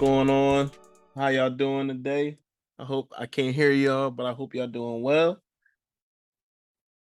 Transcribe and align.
going 0.00 0.30
on? 0.30 0.70
How 1.14 1.26
y'all 1.28 1.50
doing 1.50 1.86
today? 1.86 2.38
I 2.78 2.84
hope 2.86 3.12
I 3.18 3.26
can't 3.26 3.54
hear 3.54 3.70
y'all, 3.70 4.10
but 4.10 4.24
I 4.24 4.32
hope 4.32 4.54
y'all 4.54 4.66
doing 4.66 5.02
well. 5.02 5.42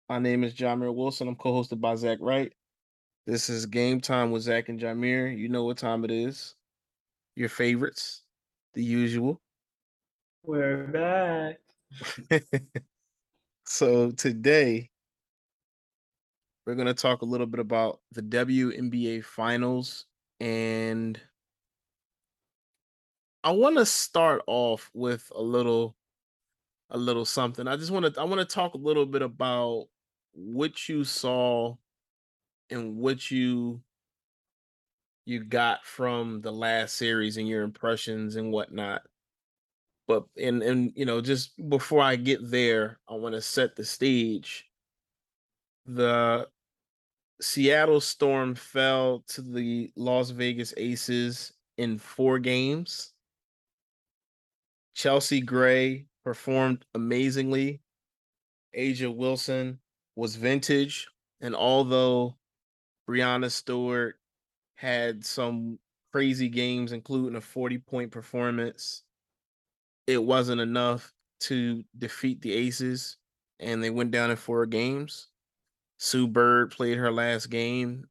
My 0.09 0.19
name 0.19 0.43
is 0.43 0.55
Jamir 0.55 0.95
Wilson. 0.95 1.29
I'm 1.29 1.37
co-hosted 1.37 1.79
by 1.79 1.95
Zach 1.97 2.17
Wright. 2.23 2.55
This 3.27 3.51
is 3.51 3.67
game 3.67 4.01
time 4.01 4.31
with 4.31 4.45
Zach 4.45 4.71
and 4.71 4.81
Jamir. 4.81 5.37
You 5.37 5.51
know 5.51 5.65
what 5.65 5.77
time 5.77 6.07
it 6.07 6.11
is. 6.11 6.55
Your 7.35 7.51
favorites, 7.51 8.23
the 8.73 8.83
usual. 8.83 9.43
We're 10.43 11.59
back. 12.31 12.41
so 13.67 14.11
today 14.11 14.89
we're 16.65 16.77
going 16.77 16.87
to 16.87 16.95
talk 16.95 17.21
a 17.21 17.27
little 17.27 17.47
bit 17.47 17.61
about 17.61 18.01
the 18.13 18.23
WNBA 18.23 19.23
finals 19.23 20.07
and 20.41 21.21
I 23.47 23.53
want 23.53 23.77
to 23.77 23.87
start 23.87 24.43
off 24.49 24.91
with 24.93 25.31
a 25.33 25.41
little 25.41 25.95
a 26.91 26.99
little 26.99 27.25
something. 27.25 27.69
I 27.69 27.77
just 27.77 27.93
want 27.93 28.13
to 28.13 28.21
I 28.21 28.25
want 28.25 28.41
to 28.41 28.45
talk 28.45 28.75
a 28.75 28.79
little 28.79 29.07
bit 29.07 29.23
about 29.23 29.87
what 30.33 30.89
you 30.89 31.05
saw 31.05 31.77
and 32.71 32.97
what 32.97 33.31
you 33.31 33.83
you 35.27 35.45
got 35.45 35.85
from 35.85 36.41
the 36.41 36.51
last 36.51 36.97
series 36.97 37.37
and 37.37 37.47
your 37.47 37.63
impressions 37.63 38.35
and 38.35 38.51
whatnot. 38.51 39.03
But 40.09 40.25
and 40.37 40.61
and 40.65 40.93
you 40.97 41.07
know, 41.07 41.21
just 41.21 41.53
before 41.69 42.03
I 42.03 42.17
get 42.17 42.51
there, 42.51 42.99
I 43.09 43.15
want 43.15 43.37
to 43.37 43.41
set 43.41 43.77
the 43.77 43.85
stage. 43.85 44.69
The 45.85 46.49
Seattle 47.41 48.01
Storm 48.01 48.57
fell 48.57 49.23
to 49.29 49.41
the 49.41 49.93
Las 49.95 50.31
Vegas 50.31 50.75
Aces 50.77 51.53
in 51.79 51.97
four 51.99 52.41
games. 52.41 53.13
Chelsea 54.97 55.43
Gray 55.43 56.07
performed 56.25 56.87
amazingly. 56.95 57.83
A'ja 58.75 59.15
Wilson 59.15 59.79
was 60.17 60.37
vintage. 60.37 61.07
And 61.43 61.55
although 61.55 62.39
Breanna 63.09 63.51
Stewart 63.51 64.17
had 64.77 65.25
some 65.25 65.79
crazy 66.13 66.49
games, 66.49 66.93
including 66.93 67.37
a 67.37 67.43
40 67.43 67.79
point 67.79 68.11
performance, 68.11 69.03
it 70.07 70.25
wasn't 70.25 70.63
enough 70.63 71.13
to 71.41 71.85
defeat 71.99 72.41
the 72.41 72.55
Aces. 72.55 73.19
And 73.61 73.85
they 73.85 73.91
went 73.91 74.13
down 74.13 74.31
in 74.31 74.37
four 74.37 74.65
games. 74.65 75.29
Sue 75.99 76.27
Bird 76.27 76.71
played 76.71 76.97
her 76.97 77.13
last 77.13 77.51
game. 77.51 78.09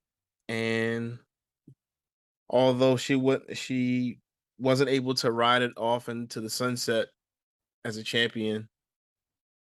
And 0.47 1.17
although 2.47 2.95
she 2.95 3.15
would 3.15 3.57
she 3.57 4.19
wasn't 4.57 4.89
able 4.89 5.13
to 5.15 5.31
ride 5.31 5.61
it 5.61 5.73
off 5.77 6.09
into 6.09 6.41
the 6.41 6.49
sunset 6.49 7.07
as 7.83 7.97
a 7.97 8.03
champion, 8.03 8.69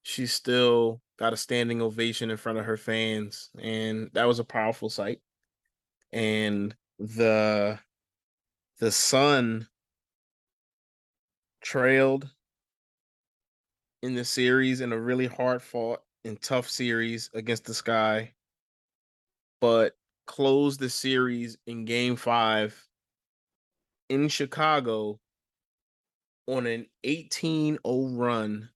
she 0.03 0.27
still 0.27 1.03
got 1.19 1.33
a 1.33 1.37
standing 1.37 1.83
ovation 1.83 2.31
in 2.31 2.37
front 2.37 2.59
of 2.59 2.65
her 2.65 2.77
fans, 2.77 3.51
and 3.59 4.11
that 4.13 4.25
was 4.25 4.39
a 4.39 4.45
powerful 4.45 4.89
sight. 4.89 5.21
And 6.13 6.75
the 6.99 7.79
the 8.79 8.93
sun 8.93 9.69
trailed 11.61 12.31
in 14.03 14.15
the 14.15 14.25
series 14.25 14.81
in 14.81 14.93
a 14.93 15.01
really 15.01 15.27
hard 15.27 15.63
fought 15.63 16.03
and 16.25 16.41
tough 16.41 16.69
series 16.69 17.31
against 17.35 17.65
the 17.65 17.75
sky, 17.75 18.35
but 19.61 19.97
closed 20.27 20.81
the 20.81 20.91
series 20.91 21.57
in 21.67 21.85
game 21.85 22.17
five 22.17 22.86
in 24.09 24.29
Chicago 24.29 25.19
on 26.47 26.67
an 26.67 26.87
18-0 27.05 27.79
run 28.17 28.69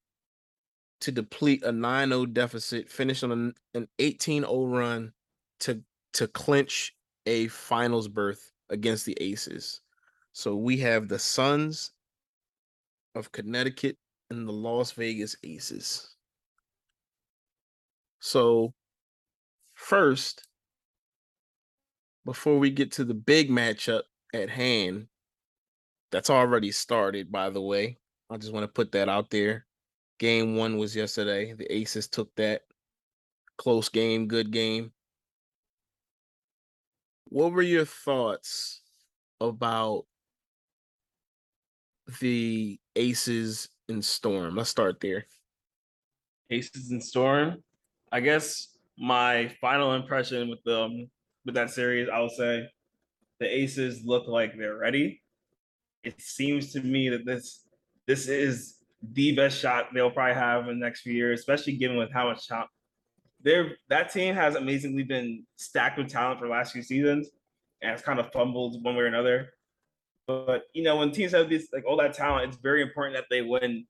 to 1.01 1.13
deplete 1.13 1.63
a 1.65 1.71
9-0 1.71 2.33
deficit, 2.33 2.89
finish 2.89 3.23
on 3.23 3.33
an, 3.33 3.55
an 3.75 3.89
18-0 3.99 4.73
run 4.73 5.13
to 5.61 5.83
to 6.13 6.27
clinch 6.27 6.95
a 7.27 7.47
finals 7.49 8.09
berth 8.09 8.51
against 8.69 9.07
the 9.07 9.17
Aces. 9.21 9.81
So 10.33 10.57
we 10.57 10.77
have 10.79 11.09
the 11.09 11.19
Suns 11.19 11.93
of 13.15 13.33
Connecticut 13.33 13.97
and 14.31 14.47
the 14.47 14.53
Las 14.53 14.93
Vegas 14.93 15.37
Aces. 15.45 16.15
So 18.21 18.73
first, 19.75 20.47
before 22.25 22.59
we 22.59 22.71
get 22.71 22.93
to 22.93 23.05
the 23.05 23.15
big 23.15 23.51
matchup 23.51 24.03
at 24.35 24.51
hand, 24.51 25.07
that's 26.11 26.31
already 26.31 26.73
started, 26.73 27.31
by 27.31 27.51
the 27.51 27.61
way. 27.61 27.99
I 28.29 28.37
just 28.37 28.53
want 28.53 28.65
to 28.65 28.69
put 28.69 28.93
that 28.93 29.09
out 29.09 29.31
there. 29.31 29.67
Game 30.19 30.57
one 30.57 30.77
was 30.77 30.95
yesterday. 30.95 31.53
The 31.53 31.73
Aces 31.73 32.09
took 32.09 32.35
that. 32.37 32.63
Close 33.57 33.89
game, 33.89 34.27
good 34.27 34.51
game. 34.51 34.93
What 37.27 37.53
were 37.53 37.63
your 37.63 37.85
thoughts 37.85 38.83
about 39.41 40.07
the 42.21 42.81
Aces 42.97 43.69
and 43.89 44.05
Storm? 44.05 44.57
Let's 44.57 44.71
start 44.71 45.01
there. 45.01 45.27
Aces 46.51 46.91
and 46.91 47.03
Storm. 47.03 47.63
I 48.11 48.21
guess 48.21 48.69
my 48.99 49.55
final 49.61 49.95
impression 49.95 50.49
with 50.49 50.63
them 50.65 51.11
with 51.45 51.55
that 51.55 51.71
series, 51.71 52.09
I 52.09 52.19
will 52.19 52.29
say 52.29 52.69
the 53.39 53.47
Aces 53.47 54.03
look 54.05 54.27
like 54.27 54.57
they're 54.57 54.77
ready 54.77 55.23
it 56.05 56.21
seems 56.21 56.73
to 56.73 56.81
me 56.81 57.09
that 57.09 57.25
this 57.25 57.65
this 58.07 58.29
is 58.29 58.77
the 59.13 59.35
best 59.35 59.59
shot 59.59 59.89
they'll 59.95 60.11
probably 60.11 60.35
have 60.35 60.69
in 60.69 60.79
the 60.79 60.85
next 60.85 61.03
few 61.03 61.13
years, 61.13 61.41
especially 61.41 61.75
given 61.75 61.97
with 61.97 62.13
how 62.13 62.29
much 62.29 62.47
talent. 62.47 62.71
Their 63.43 63.77
that 63.89 64.13
team 64.13 64.35
has 64.35 64.55
amazingly 64.55 65.03
been 65.03 65.45
stacked 65.57 65.99
with 65.99 66.09
talent 66.09 66.39
for 66.39 66.47
the 66.47 66.53
last 66.53 66.73
few 66.73 66.83
seasons, 66.83 67.31
and 67.83 67.93
it's 67.93 68.03
kind 68.03 68.19
of 68.19 68.31
fumbled 68.33 68.83
one 68.85 68.97
way 68.97 69.05
or 69.05 69.07
another. 69.07 69.51
But 70.27 70.65
you 70.75 70.83
know, 70.83 70.97
when 70.97 71.11
teams 71.11 71.33
have 71.33 71.49
these 71.49 71.69
like 71.73 71.85
all 71.87 71.97
that 71.99 72.15
talent, 72.15 72.49
it's 72.49 72.63
very 72.63 72.83
important 72.83 73.17
that 73.17 73.27
they 73.31 73.43
win 73.43 73.87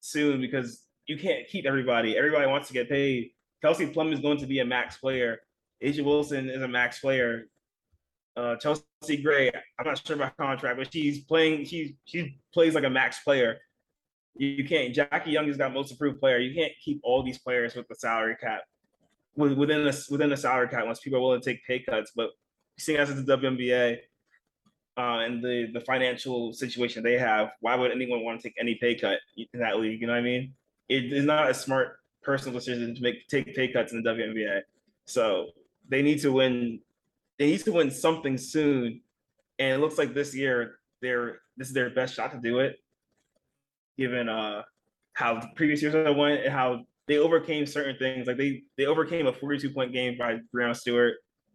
soon 0.00 0.40
because 0.40 0.82
you 1.06 1.18
can't 1.18 1.46
keep 1.48 1.66
everybody. 1.66 2.16
Everybody 2.16 2.46
wants 2.46 2.68
to 2.68 2.74
get 2.74 2.88
paid. 2.88 3.30
Kelsey 3.62 3.86
Plum 3.86 4.12
is 4.12 4.20
going 4.20 4.38
to 4.38 4.46
be 4.46 4.60
a 4.60 4.64
max 4.64 4.96
player. 4.96 5.40
A'ja 5.82 6.04
Wilson 6.04 6.48
is 6.48 6.62
a 6.62 6.68
max 6.68 7.00
player 7.00 7.46
uh, 8.36 8.56
Chelsea 8.56 9.22
Gray. 9.22 9.50
I'm 9.78 9.86
not 9.86 10.04
sure 10.04 10.16
about 10.16 10.36
contract, 10.36 10.78
but 10.78 10.92
she's 10.92 11.24
playing. 11.24 11.64
She 11.66 11.96
she 12.04 12.38
plays 12.52 12.74
like 12.74 12.84
a 12.84 12.90
max 12.90 13.20
player. 13.22 13.58
You, 14.36 14.48
you 14.48 14.68
can't. 14.68 14.94
Jackie 14.94 15.30
Young 15.30 15.46
has 15.46 15.56
got 15.56 15.72
most 15.72 15.92
improved 15.92 16.20
player. 16.20 16.38
You 16.38 16.54
can't 16.54 16.72
keep 16.84 17.00
all 17.04 17.22
these 17.22 17.38
players 17.38 17.74
with 17.74 17.86
the 17.88 17.94
salary 17.94 18.36
cap 18.40 18.62
within 19.36 19.84
the 19.84 20.06
within 20.10 20.30
the 20.30 20.36
salary 20.36 20.68
cap 20.68 20.86
once 20.86 21.00
people 21.00 21.18
are 21.18 21.22
willing 21.22 21.40
to 21.40 21.50
take 21.50 21.64
pay 21.64 21.80
cuts. 21.80 22.12
But 22.14 22.30
seeing 22.78 22.98
as 22.98 23.10
it's 23.10 23.24
the 23.24 23.36
WNBA 23.36 23.98
uh, 24.96 25.18
and 25.24 25.42
the 25.42 25.70
the 25.72 25.80
financial 25.80 26.52
situation 26.52 27.02
they 27.02 27.18
have, 27.18 27.50
why 27.60 27.74
would 27.74 27.90
anyone 27.90 28.24
want 28.24 28.40
to 28.40 28.48
take 28.48 28.56
any 28.58 28.76
pay 28.76 28.94
cut 28.94 29.18
in 29.36 29.60
that 29.60 29.78
league? 29.78 30.00
You 30.00 30.06
know 30.06 30.12
what 30.12 30.20
I 30.20 30.22
mean? 30.22 30.54
It 30.88 31.12
is 31.12 31.24
not 31.24 31.50
a 31.50 31.54
smart 31.54 31.96
personal 32.22 32.58
decision 32.58 32.94
to 32.94 33.02
make 33.02 33.26
take 33.28 33.54
pay 33.54 33.68
cuts 33.68 33.92
in 33.92 34.02
the 34.02 34.10
WNBA. 34.10 34.62
So 35.06 35.48
they 35.88 36.02
need 36.02 36.20
to 36.22 36.32
win 36.32 36.80
they 37.38 37.46
need 37.46 37.64
to 37.64 37.72
win 37.72 37.90
something 37.90 38.38
soon. 38.38 39.00
And 39.58 39.74
it 39.74 39.78
looks 39.78 39.98
like 39.98 40.14
this 40.14 40.34
year 40.34 40.78
they're 41.02 41.38
this 41.56 41.68
is 41.68 41.74
their 41.74 41.90
best 41.90 42.14
shot 42.14 42.32
to 42.32 42.38
do 42.38 42.60
it, 42.60 42.76
given 43.96 44.28
uh 44.28 44.62
how 45.14 45.38
the 45.40 45.48
previous 45.54 45.80
years 45.80 45.94
have 45.94 46.16
went 46.16 46.44
and 46.44 46.52
how 46.52 46.80
they 47.06 47.18
overcame 47.18 47.66
certain 47.66 47.96
things. 47.96 48.26
Like 48.26 48.38
they 48.38 48.62
they 48.76 48.86
overcame 48.86 49.26
a 49.26 49.32
42 49.32 49.70
point 49.70 49.92
game 49.92 50.16
by 50.18 50.38
Breanna 50.54 50.76
Stewart. 50.76 51.14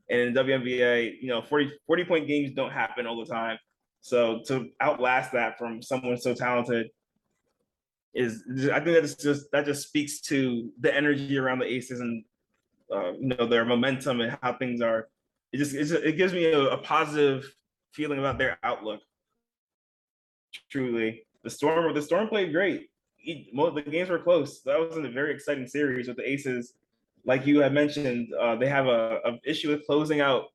And 0.09 0.21
in 0.21 0.33
WNBA, 0.33 1.21
you 1.21 1.27
know, 1.27 1.44
40, 1.44 1.71
40 1.86 2.06
point 2.06 2.27
games 2.27 2.51
don't 2.56 2.71
happen 2.71 3.06
all 3.06 3.24
the 3.24 3.31
time. 3.31 3.59
So 4.01 4.42
to 4.48 4.69
outlast 4.81 5.33
that 5.33 5.57
from 5.57 5.83
someone 5.83 6.18
so 6.18 6.33
talented 6.33 6.89
is 8.13 8.44
I 8.74 8.80
think 8.80 9.00
that's 9.00 9.15
just 9.15 9.51
that 9.51 9.65
just 9.65 9.88
speaks 9.88 10.21
to 10.21 10.71
the 10.80 10.95
energy 10.95 11.38
around 11.38 11.59
the 11.59 11.65
Aces 11.65 12.00
and 12.00 12.24
uh, 12.92 13.12
you 13.12 13.27
know 13.27 13.45
their 13.45 13.65
momentum 13.65 14.21
and 14.21 14.38
how 14.42 14.53
things 14.53 14.81
are 14.81 15.07
it 15.51 15.57
just 15.57 15.74
it 15.74 16.18
gives 16.18 16.34
me 16.34 16.46
a, 16.46 16.60
a 16.60 16.78
positive 16.78 17.51
feeling 17.94 18.19
about 18.19 18.38
their 18.38 18.57
outlook. 18.63 19.01
Truly, 20.69 21.24
the 21.44 21.50
storm 21.50 21.94
the 21.94 22.01
storm 22.01 22.28
played 22.28 22.51
great. 22.51 22.90
the 23.25 23.84
games 23.90 24.10
were 24.10 24.19
close. 24.19 24.62
That 24.63 24.80
was 24.80 24.98
a 24.98 25.10
very 25.10 25.34
exciting 25.34 25.68
series 25.68 26.07
with 26.07 26.18
the 26.18 26.30
Aces. 26.30 26.74
Like 27.25 27.46
you 27.46 27.60
had 27.60 27.74
mentioned, 27.74 28.34
uh, 28.40 28.56
they 28.56 28.69
have 28.69 28.88
a, 28.88 29.19
a, 29.25 29.40
issue 29.46 29.69
with 29.69 29.86
closing 29.86 30.22
out 30.22 30.46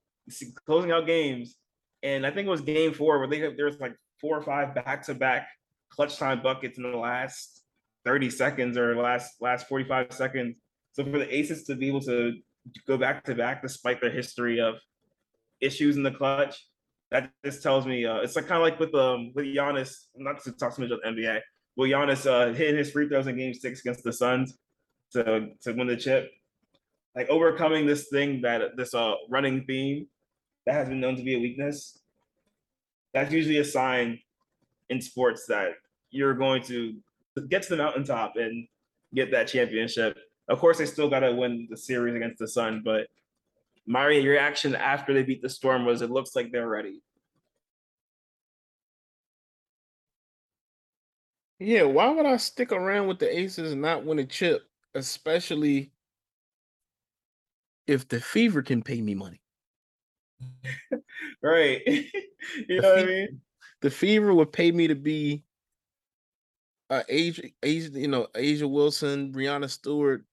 closing 0.67 0.93
out 0.93 1.06
games, 1.06 1.56
and 2.02 2.26
I 2.26 2.31
think 2.31 2.46
it 2.46 2.50
was 2.50 2.62
Game 2.62 2.93
Four 2.93 3.19
where 3.19 3.29
they 3.29 3.41
there 3.41 3.67
was 3.67 3.81
like 3.81 3.94
four 4.20 4.38
or 4.38 4.43
five 4.43 4.75
back 4.75 5.05
to 5.06 5.14
back 5.14 5.49
clutch 5.91 6.17
time 6.17 6.43
buckets 6.43 6.79
in 6.79 6.91
the 6.91 6.96
last 6.96 7.62
30 8.05 8.31
seconds 8.31 8.76
or 8.76 8.96
last 8.96 9.35
last 9.41 9.69
45 9.69 10.12
seconds. 10.12 10.56
So 10.93 11.05
for 11.05 11.19
the 11.19 11.35
Aces 11.35 11.64
to 11.64 11.75
be 11.75 11.88
able 11.88 12.00
to 12.02 12.35
go 12.87 12.96
back 12.96 13.25
to 13.25 13.34
back 13.34 13.62
despite 13.62 14.00
their 14.00 14.11
history 14.11 14.61
of 14.61 14.76
issues 15.61 15.96
in 15.96 16.02
the 16.02 16.11
clutch. 16.11 16.66
that 17.11 17.31
just 17.44 17.62
tells 17.62 17.87
me 17.87 18.05
uh, 18.05 18.19
it's 18.19 18.37
like 18.37 18.46
kind 18.46 18.56
of 18.56 18.62
like 18.62 18.78
with 18.81 18.94
um 18.94 19.32
with 19.34 19.46
Giannis. 19.46 20.06
Not 20.16 20.43
to 20.44 20.52
talk 20.52 20.72
so 20.72 20.82
much 20.82 20.90
about 20.90 21.02
the 21.02 21.11
NBA. 21.11 21.40
Well, 21.76 21.88
Giannis 21.88 22.26
uh, 22.26 22.52
hitting 22.52 22.76
his 22.76 22.90
free 22.90 23.08
throws 23.08 23.26
in 23.26 23.37
Game 23.37 23.55
Six 23.55 23.81
against 23.81 24.05
the 24.05 24.12
Suns 24.12 24.56
to 25.12 25.49
to 25.62 25.72
win 25.72 25.87
the 25.87 25.96
chip. 25.96 26.31
Like 27.14 27.28
overcoming 27.28 27.87
this 27.87 28.08
thing 28.08 28.43
that 28.43 28.76
this 28.76 28.94
uh 28.94 29.14
running 29.28 29.64
theme 29.64 30.06
that 30.67 30.75
has 30.75 30.88
been 30.88 31.00
known 31.00 31.17
to 31.17 31.22
be 31.22 31.34
a 31.34 31.40
weakness. 31.40 31.99
That's 33.12 33.32
usually 33.32 33.58
a 33.58 33.64
sign 33.64 34.19
in 34.90 35.00
sports 35.00 35.46
that 35.46 35.72
you're 36.10 36.34
going 36.34 36.62
to 36.64 36.96
get 37.49 37.62
to 37.62 37.69
the 37.70 37.76
mountaintop 37.76 38.37
and 38.37 38.67
get 39.14 39.31
that 39.31 39.49
championship. 39.49 40.17
Of 40.49 40.58
course, 40.58 40.79
they 40.79 40.87
still 40.87 41.08
got 41.08 41.20
to 41.20 41.32
win 41.35 41.67
the 41.70 41.76
series 41.76 42.14
against 42.14 42.38
the 42.38 42.49
Sun, 42.49 42.82
but 42.85 43.06
Mario, 43.87 44.20
your 44.20 44.32
reaction 44.32 44.75
after 44.75 45.14
they 45.14 45.23
beat 45.23 45.43
the 45.43 45.49
Storm 45.49 45.85
was 45.85 46.02
it 46.02 46.11
looks 46.11 46.37
like 46.37 46.52
they're 46.52 46.69
ready. 46.69 47.02
Yeah, 51.58 51.85
why 51.85 52.11
would 52.11 52.26
I 52.26 52.37
stick 52.37 52.73
around 52.73 53.06
with 53.06 53.19
the 53.19 53.38
Aces 53.38 53.73
and 53.73 53.81
not 53.81 54.05
win 54.05 54.19
a 54.19 54.25
chip, 54.25 54.69
especially 54.94 55.93
if 57.87 58.08
the 58.08 58.20
Fever 58.20 58.62
can 58.62 58.82
pay 58.82 59.00
me 59.00 59.14
money? 59.14 59.41
right. 61.43 61.81
you 61.87 62.81
know 62.81 62.91
what 62.91 62.99
I 62.99 63.05
mean? 63.06 63.41
The 63.81 63.91
Fever 63.91 64.35
would 64.35 64.52
pay 64.52 64.73
me 64.73 64.88
to 64.88 64.94
be 64.94 65.44
uh 66.91 67.02
A'ja, 67.11 67.52
A'ja, 67.62 67.93
you 67.93 68.08
know, 68.08 68.26
A'ja 68.35 68.69
Wilson, 68.69 69.32
Breanna 69.32 69.70
Stewart 69.70 70.25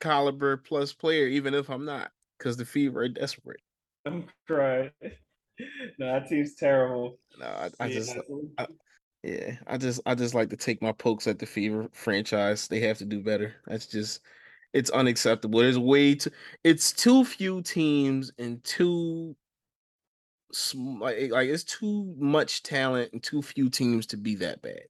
caliber 0.00 0.56
plus 0.56 0.92
player, 0.92 1.26
even 1.26 1.54
if 1.54 1.68
I'm 1.68 1.84
not, 1.84 2.10
because 2.38 2.56
the 2.56 2.64
Fever 2.64 3.02
are 3.02 3.08
desperate. 3.08 3.60
I'm 4.06 4.26
crying. 4.46 4.90
No, 5.98 6.06
that 6.12 6.28
team's 6.28 6.54
terrible. 6.54 7.18
No, 7.36 7.46
I, 7.46 7.68
I 7.80 7.88
just, 7.90 8.16
I, 8.58 8.66
yeah, 9.24 9.56
I 9.66 9.76
just, 9.76 10.00
I 10.06 10.14
just 10.14 10.32
like 10.32 10.50
to 10.50 10.56
take 10.56 10.80
my 10.80 10.92
pokes 10.92 11.26
at 11.26 11.40
the 11.40 11.46
Fever 11.46 11.88
franchise. 11.90 12.68
They 12.68 12.78
have 12.78 12.98
to 12.98 13.04
do 13.04 13.20
better. 13.20 13.56
That's 13.66 13.86
just, 13.86 14.20
it's 14.72 14.90
unacceptable. 14.90 15.58
There's 15.58 15.76
way 15.76 16.14
too, 16.14 16.30
it's 16.62 16.92
too 16.92 17.24
few 17.24 17.60
teams 17.62 18.30
and 18.38 18.62
too 18.62 19.34
like, 20.74 21.30
like 21.30 21.48
it's 21.48 21.64
too 21.64 22.14
much 22.16 22.62
talent 22.62 23.12
and 23.12 23.22
too 23.22 23.42
few 23.42 23.68
teams 23.68 24.06
to 24.06 24.16
be 24.16 24.36
that 24.36 24.62
bad 24.62 24.82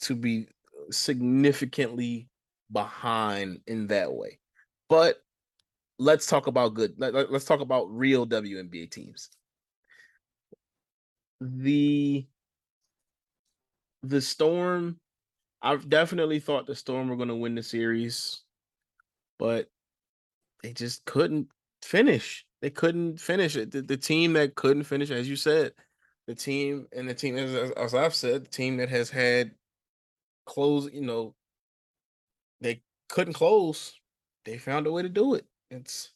to 0.00 0.14
be 0.14 0.46
significantly 0.90 2.28
behind 2.72 3.60
in 3.66 3.86
that 3.88 4.12
way. 4.12 4.38
But 4.88 5.16
let's 5.98 6.26
talk 6.26 6.46
about 6.46 6.74
good. 6.74 6.94
Let, 6.98 7.14
let, 7.14 7.32
let's 7.32 7.44
talk 7.44 7.60
about 7.60 7.90
real 7.90 8.26
WNBA 8.26 8.90
teams. 8.90 9.30
The 11.40 12.26
the 14.02 14.20
Storm, 14.20 14.98
I've 15.62 15.88
definitely 15.88 16.40
thought 16.40 16.66
the 16.66 16.74
Storm 16.74 17.08
were 17.08 17.16
going 17.16 17.28
to 17.28 17.34
win 17.34 17.54
the 17.54 17.62
series, 17.62 18.42
but 19.38 19.68
they 20.62 20.72
just 20.72 21.04
couldn't 21.04 21.48
finish. 21.82 22.44
They 22.62 22.70
couldn't 22.70 23.20
finish 23.20 23.56
it. 23.56 23.70
The, 23.70 23.82
the 23.82 23.96
team 23.96 24.32
that 24.34 24.54
couldn't 24.54 24.84
finish, 24.84 25.10
as 25.10 25.28
you 25.28 25.36
said, 25.36 25.72
the 26.26 26.34
team 26.34 26.86
and 26.92 27.08
the 27.08 27.14
team, 27.14 27.36
as, 27.36 27.70
as 27.72 27.94
I've 27.94 28.14
said, 28.14 28.44
the 28.44 28.50
team 28.50 28.76
that 28.78 28.88
has 28.88 29.10
had 29.10 29.52
close, 30.46 30.88
you 30.92 31.02
know, 31.02 31.34
they 32.60 32.82
couldn't 33.08 33.34
close. 33.34 33.94
They 34.44 34.58
found 34.58 34.86
a 34.86 34.92
way 34.92 35.02
to 35.02 35.08
do 35.08 35.34
it. 35.34 35.46
It's 35.70 36.10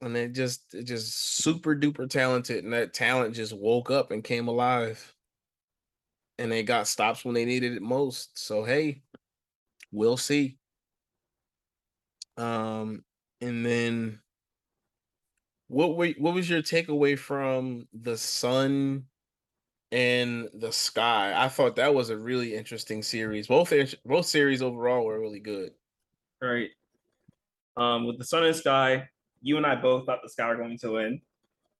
and 0.00 0.14
they 0.14 0.28
just 0.28 0.74
just 0.84 1.36
super 1.38 1.74
duper 1.74 2.08
talented, 2.08 2.64
and 2.64 2.72
that 2.72 2.94
talent 2.94 3.34
just 3.34 3.52
woke 3.52 3.90
up 3.90 4.10
and 4.10 4.22
came 4.22 4.48
alive. 4.48 5.14
And 6.38 6.52
they 6.52 6.62
got 6.62 6.86
stops 6.86 7.24
when 7.24 7.34
they 7.34 7.44
needed 7.44 7.72
it 7.72 7.82
most. 7.82 8.38
So 8.38 8.62
hey, 8.64 9.02
we'll 9.90 10.16
see. 10.16 10.58
Um, 12.36 13.04
and 13.40 13.66
then 13.66 14.20
what 15.66 15.96
were 15.96 16.08
what 16.18 16.34
was 16.34 16.48
your 16.48 16.62
takeaway 16.62 17.18
from 17.18 17.88
the 17.92 18.16
Sun 18.16 19.04
and 19.92 20.48
the 20.54 20.72
Sky? 20.72 21.32
I 21.36 21.48
thought 21.48 21.76
that 21.76 21.94
was 21.94 22.10
a 22.10 22.16
really 22.16 22.54
interesting 22.54 23.02
series. 23.02 23.46
Both 23.46 23.72
both 24.04 24.26
series 24.26 24.62
overall 24.62 25.04
were 25.04 25.20
really 25.20 25.40
good. 25.40 25.72
Right. 26.40 26.70
Um, 27.76 28.06
with 28.06 28.18
the 28.18 28.24
Sun 28.24 28.44
and 28.44 28.56
Sky, 28.56 29.08
you 29.40 29.56
and 29.56 29.66
I 29.66 29.74
both 29.76 30.06
thought 30.06 30.20
the 30.22 30.28
Sky 30.28 30.48
were 30.48 30.56
going 30.56 30.78
to 30.78 30.92
win. 30.92 31.20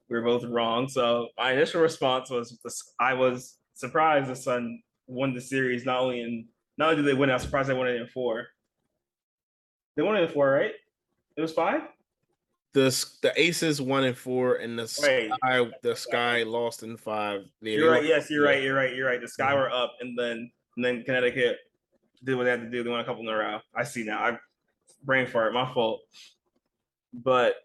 We 0.08 0.16
were 0.16 0.24
both 0.24 0.44
wrong. 0.44 0.88
So 0.88 1.28
my 1.36 1.52
initial 1.52 1.80
response 1.80 2.30
was 2.30 2.58
I 2.98 3.14
was 3.14 3.56
surprised 3.74 4.30
the 4.30 4.36
Sun 4.36 4.80
won 5.06 5.34
the 5.34 5.40
series. 5.40 5.84
Not 5.84 6.00
only 6.00 6.20
in 6.20 6.46
not 6.76 6.90
only 6.90 7.02
did 7.02 7.10
they 7.10 7.18
win, 7.18 7.30
I 7.30 7.34
was 7.34 7.42
surprised 7.42 7.68
they 7.68 7.74
won 7.74 7.88
it 7.88 8.00
in 8.00 8.06
four. 8.06 8.46
They 9.96 10.02
won 10.02 10.16
it 10.16 10.22
in 10.22 10.28
four, 10.28 10.50
right? 10.50 10.72
It 11.36 11.40
was 11.40 11.52
five. 11.52 11.82
The 12.78 13.06
the 13.22 13.32
Aces 13.40 13.82
won 13.82 14.04
in 14.04 14.14
four, 14.14 14.56
and 14.56 14.78
the 14.78 14.82
Wait. 15.02 15.32
Sky 15.32 15.66
the 15.82 15.96
Sky 15.96 16.44
lost 16.44 16.84
in 16.84 16.96
five. 16.96 17.44
You're 17.60 17.90
right. 17.90 18.04
Yes, 18.04 18.30
you're 18.30 18.44
right. 18.44 18.62
You're 18.62 18.76
right. 18.76 18.94
You're 18.94 19.08
right. 19.08 19.20
The 19.20 19.26
Sky 19.26 19.46
mm-hmm. 19.46 19.56
were 19.58 19.70
up, 19.70 19.96
and 20.00 20.16
then 20.16 20.48
and 20.76 20.84
then 20.84 21.02
Connecticut 21.02 21.58
did 22.22 22.36
what 22.36 22.44
they 22.44 22.50
had 22.50 22.60
to 22.60 22.70
do. 22.70 22.84
They 22.84 22.90
won 22.90 23.00
a 23.00 23.04
couple 23.04 23.22
in 23.22 23.28
a 23.28 23.36
row. 23.36 23.58
I 23.74 23.82
see 23.82 24.04
now. 24.04 24.24
I 24.24 24.38
brain 25.02 25.26
fart. 25.26 25.52
My 25.52 25.72
fault. 25.74 26.02
But 27.12 27.56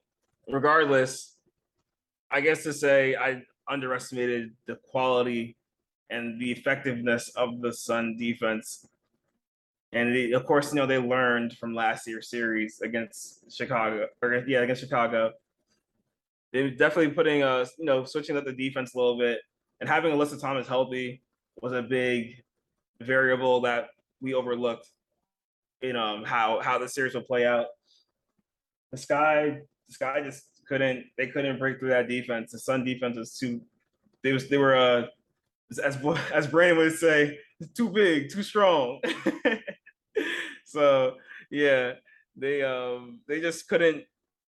regardless, 0.48 1.36
I 2.32 2.42
guess 2.42 2.64
to 2.64 2.74
say 2.74 3.16
I 3.16 3.44
underestimated 3.70 4.52
the 4.66 4.78
quality 4.78 5.58
and 6.10 6.42
the 6.42 6.52
effectiveness 6.52 7.30
of 7.36 7.62
the 7.62 7.72
Sun 7.72 8.18
defense 8.18 8.88
and 9.94 10.16
they, 10.16 10.32
of 10.32 10.46
course, 10.46 10.74
you 10.74 10.80
know 10.80 10.86
they 10.86 10.98
learned 10.98 11.58
from 11.58 11.74
last 11.74 12.08
year's 12.08 12.30
series 12.30 12.82
against 12.82 13.52
Chicago, 13.52 14.08
or 14.22 14.44
yeah, 14.48 14.60
against 14.60 14.82
Chicago. 14.82 15.32
They're 16.52 16.72
definitely 16.72 17.14
putting 17.14 17.44
a 17.44 17.66
you 17.78 17.86
know 17.86 18.04
switching 18.04 18.36
up 18.36 18.46
the 18.46 18.54
defense 18.54 18.94
a 18.94 18.98
little 18.98 19.18
bit, 19.18 19.40
and 19.80 19.90
having 19.90 20.14
Alyssa 20.14 20.40
Thomas 20.40 20.68
healthy 20.68 21.22
was 21.62 21.74
a 21.74 21.82
big 21.82 22.44
variable 23.02 23.62
that 23.62 23.90
we 24.22 24.34
overlooked 24.34 24.88
in 25.82 25.96
um 25.96 26.24
how 26.24 26.60
how 26.62 26.78
the 26.78 26.88
series 26.90 27.14
would 27.14 27.26
play 27.26 27.46
out. 27.46 27.68
The 28.92 28.98
Sky, 28.98 29.60
the 29.88 29.94
Sky 29.94 30.22
just 30.24 30.44
couldn't 30.68 31.06
they 31.18 31.28
couldn't 31.28 31.60
break 31.60 31.80
through 31.80 31.90
that 31.90 32.08
defense. 32.08 32.52
The 32.52 32.60
Sun 32.60 32.84
defense 32.84 33.18
was 33.18 33.38
too 33.38 33.62
they 34.24 34.34
was 34.34 34.50
they 34.50 34.58
were 34.58 34.76
uh 34.76 35.08
as 35.84 35.98
as 36.34 36.48
Brandon 36.48 36.78
would 36.78 36.94
say, 36.94 37.40
too 37.76 37.90
big, 37.90 38.30
too 38.30 38.44
strong. 38.44 39.00
so 40.74 41.16
yeah, 41.52 41.94
they 42.36 42.64
um 42.64 43.22
they 43.28 43.40
just 43.40 43.68
couldn't 43.70 44.04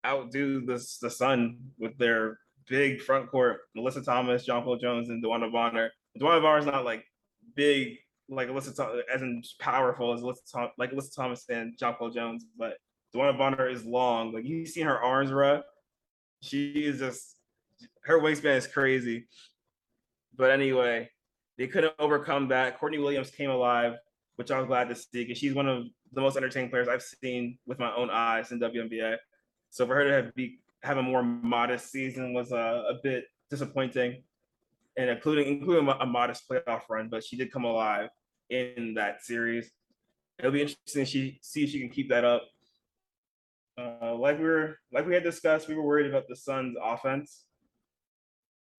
outdo 0.05 0.65
the 0.65 0.83
the 1.01 1.09
Sun 1.09 1.57
with 1.77 1.97
their 1.97 2.39
big 2.69 3.01
front 3.01 3.29
court. 3.29 3.61
Melissa 3.75 4.01
Thomas, 4.01 4.47
Jonquel 4.47 4.79
Jones, 4.79 5.09
and 5.09 5.23
DeWanna 5.23 5.51
Bonner. 5.51 5.91
DeWanna 6.19 6.41
Bonner 6.41 6.59
is 6.59 6.65
not 6.65 6.85
like 6.85 7.03
big 7.55 7.97
like 8.29 8.47
Alyssa 8.47 9.01
as 9.13 9.21
in 9.21 9.43
powerful 9.59 10.13
as 10.13 10.21
Alyssa 10.21 10.49
Thomas, 10.51 10.71
like 10.77 10.91
Alyssa 10.91 11.13
Thomas 11.13 11.45
and 11.49 11.77
Jonquel 11.77 12.13
Jones, 12.13 12.45
but 12.57 12.77
DeWanna 13.13 13.37
Bonner 13.37 13.67
is 13.67 13.85
long. 13.85 14.33
Like 14.33 14.45
you 14.45 14.65
see 14.65 14.81
her 14.81 14.99
arms, 14.99 15.31
rough. 15.31 15.63
She 16.41 16.71
is 16.71 16.99
just 16.99 17.35
her 18.05 18.19
wingspan 18.19 18.57
is 18.57 18.67
crazy. 18.67 19.27
But 20.35 20.51
anyway, 20.51 21.09
they 21.57 21.67
couldn't 21.67 21.93
overcome 21.99 22.47
that. 22.47 22.79
Courtney 22.79 22.97
Williams 22.97 23.29
came 23.29 23.49
alive, 23.49 23.95
which 24.35 24.51
I 24.51 24.57
was 24.57 24.67
glad 24.67 24.89
to 24.89 24.95
see 24.95 25.23
because 25.23 25.37
she's 25.37 25.53
one 25.53 25.67
of 25.67 25.85
the 26.11 26.21
most 26.21 26.37
entertaining 26.37 26.69
players 26.69 26.87
I've 26.87 27.03
seen 27.03 27.57
with 27.65 27.79
my 27.79 27.93
own 27.95 28.09
eyes 28.09 28.51
in 28.51 28.59
WNBA. 28.59 29.17
So 29.69 29.85
for 29.85 29.95
her 29.95 30.03
to 30.03 30.11
have, 30.11 30.35
be, 30.35 30.59
have 30.81 30.97
a 30.97 31.03
more 31.03 31.23
modest 31.23 31.91
season 31.91 32.33
was 32.33 32.51
uh, 32.51 32.83
a 32.89 32.95
bit 33.03 33.25
disappointing, 33.49 34.23
and 34.97 35.09
including 35.09 35.47
including 35.47 35.87
a 35.99 36.05
modest 36.05 36.47
playoff 36.49 36.81
run. 36.89 37.09
But 37.09 37.23
she 37.23 37.35
did 37.35 37.51
come 37.51 37.65
alive 37.65 38.09
in 38.49 38.93
that 38.95 39.23
series. 39.23 39.71
It'll 40.39 40.51
be 40.51 40.61
interesting 40.61 41.05
to 41.05 41.09
she, 41.09 41.39
see 41.41 41.63
if 41.63 41.69
she 41.69 41.79
can 41.79 41.89
keep 41.89 42.09
that 42.09 42.25
up. 42.25 42.43
Uh, 43.77 44.15
like 44.15 44.37
we 44.37 44.45
were 44.45 44.77
like 44.91 45.07
we 45.07 45.13
had 45.13 45.23
discussed, 45.23 45.67
we 45.67 45.75
were 45.75 45.83
worried 45.83 46.07
about 46.07 46.27
the 46.27 46.35
Suns' 46.35 46.75
offense 46.81 47.45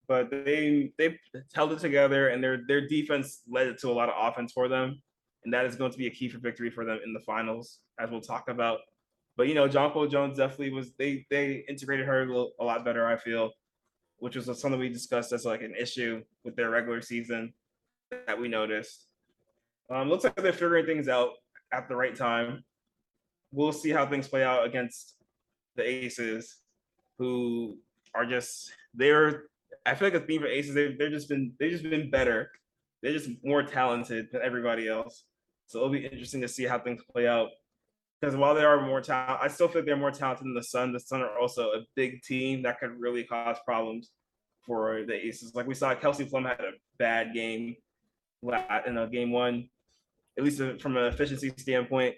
but 0.06 0.30
they 0.30 0.92
they 0.98 1.18
held 1.54 1.72
it 1.72 1.78
together 1.78 2.28
and 2.28 2.42
their 2.42 2.60
their 2.68 2.86
defense 2.86 3.40
led 3.48 3.78
to 3.78 3.90
a 3.90 3.92
lot 3.92 4.08
of 4.08 4.14
offense 4.18 4.52
for 4.52 4.68
them 4.68 5.00
and 5.44 5.52
that 5.52 5.64
is 5.64 5.76
going 5.76 5.92
to 5.92 5.98
be 5.98 6.06
a 6.06 6.10
key 6.10 6.28
for 6.28 6.38
victory 6.38 6.70
for 6.70 6.84
them 6.84 6.98
in 7.04 7.12
the 7.12 7.20
finals 7.20 7.80
as 8.00 8.10
we'll 8.10 8.20
talk 8.20 8.48
about 8.48 8.80
but 9.36 9.48
you 9.48 9.54
know 9.54 9.68
Jonquel 9.68 10.10
Jones 10.10 10.38
definitely 10.38 10.70
was 10.70 10.92
they 10.98 11.26
they 11.30 11.64
integrated 11.68 12.06
her 12.06 12.22
a 12.22 12.64
lot 12.64 12.84
better 12.84 13.06
I 13.06 13.16
feel 13.16 13.50
which 14.18 14.36
was 14.36 14.46
something 14.46 14.78
we 14.78 14.88
discussed 14.88 15.32
as 15.32 15.44
like 15.44 15.62
an 15.62 15.74
issue 15.78 16.22
with 16.44 16.56
their 16.56 16.70
regular 16.70 17.02
season 17.02 17.52
that 18.26 18.38
we 18.38 18.48
noticed 18.48 19.08
um, 19.90 20.08
looks 20.08 20.24
like 20.24 20.36
they're 20.36 20.52
figuring 20.52 20.86
things 20.86 21.08
out 21.08 21.30
at 21.72 21.88
the 21.88 21.96
right 21.96 22.14
time 22.14 22.64
we'll 23.52 23.72
see 23.72 23.90
how 23.90 24.06
things 24.06 24.28
play 24.28 24.42
out 24.42 24.66
against 24.66 25.14
the 25.76 25.86
aces 25.86 26.56
who 27.18 27.78
are 28.14 28.26
just 28.26 28.72
they're. 28.94 29.44
I 29.86 29.94
feel 29.94 30.08
like 30.08 30.22
a 30.22 30.24
theme 30.24 30.40
for 30.40 30.46
Aces. 30.46 30.74
They've 30.74 30.96
they're 30.98 31.10
just 31.10 31.28
been 31.28 31.52
they've 31.58 31.70
just 31.70 31.84
been 31.84 32.10
better. 32.10 32.50
They're 33.02 33.12
just 33.12 33.30
more 33.44 33.62
talented 33.62 34.28
than 34.32 34.40
everybody 34.42 34.88
else. 34.88 35.24
So 35.66 35.78
it'll 35.78 35.90
be 35.90 36.04
interesting 36.04 36.40
to 36.42 36.48
see 36.48 36.64
how 36.64 36.78
things 36.78 37.02
play 37.12 37.26
out. 37.26 37.48
Because 38.20 38.36
while 38.36 38.54
they 38.54 38.64
are 38.64 38.80
more 38.80 39.00
talented, 39.00 39.38
I 39.42 39.48
still 39.48 39.68
think 39.68 39.86
they're 39.86 39.96
more 39.96 40.10
talented 40.10 40.46
than 40.46 40.54
the 40.54 40.62
Sun. 40.62 40.92
The 40.92 41.00
Sun 41.00 41.20
are 41.20 41.38
also 41.38 41.70
a 41.70 41.80
big 41.94 42.22
team 42.22 42.62
that 42.62 42.80
could 42.80 42.98
really 42.98 43.24
cause 43.24 43.58
problems 43.64 44.10
for 44.64 45.04
the 45.06 45.14
Aces. 45.14 45.54
Like 45.54 45.66
we 45.66 45.74
saw, 45.74 45.94
Kelsey 45.94 46.24
Plum 46.24 46.44
had 46.44 46.60
a 46.60 46.72
bad 46.98 47.34
game 47.34 47.76
in 48.86 48.98
a 48.98 49.06
game 49.06 49.30
one, 49.30 49.68
at 50.38 50.44
least 50.44 50.60
from 50.80 50.96
an 50.96 51.04
efficiency 51.04 51.52
standpoint. 51.56 52.14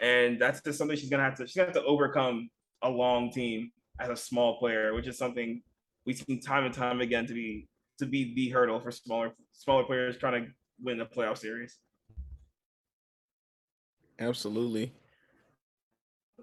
And 0.00 0.40
that's 0.40 0.62
just 0.62 0.78
something 0.78 0.96
she's 0.96 1.10
gonna 1.10 1.22
have 1.22 1.36
to 1.36 1.46
she's 1.46 1.56
gonna 1.56 1.66
have 1.66 1.74
to 1.74 1.84
overcome 1.84 2.48
a 2.82 2.88
long 2.88 3.30
team 3.30 3.70
as 4.00 4.08
a 4.08 4.16
small 4.16 4.58
player, 4.58 4.94
which 4.94 5.06
is 5.06 5.18
something 5.18 5.62
we've 6.06 6.16
seen 6.16 6.40
time 6.40 6.64
and 6.64 6.74
time 6.74 7.00
again 7.00 7.26
to 7.26 7.34
be 7.34 7.68
to 7.98 8.06
be 8.06 8.34
the 8.34 8.48
hurdle 8.48 8.80
for 8.80 8.90
smaller 8.90 9.32
smaller 9.52 9.84
players 9.84 10.16
trying 10.16 10.44
to 10.44 10.50
win 10.82 10.98
the 10.98 11.04
playoff 11.04 11.36
series. 11.36 11.78
Absolutely. 14.20 14.92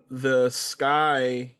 The 0.10 0.50
Sky 0.50 1.56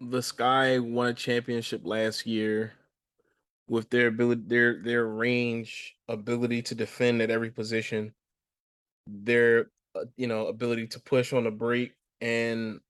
the 0.00 0.22
Sky 0.22 0.78
won 0.78 1.08
a 1.08 1.14
championship 1.14 1.82
last 1.84 2.26
year 2.26 2.72
with 3.68 3.90
their 3.90 4.08
ability 4.08 4.42
their 4.46 4.82
their 4.82 5.06
range 5.06 5.96
ability 6.08 6.62
to 6.62 6.74
defend 6.76 7.22
at 7.22 7.30
every 7.30 7.50
position 7.50 8.14
their 9.06 9.70
uh, 9.96 10.06
you 10.16 10.26
know 10.28 10.48
ability 10.48 10.86
to 10.88 11.00
push 11.00 11.32
on 11.32 11.44
the 11.44 11.52
break 11.52 11.94
and 12.20 12.80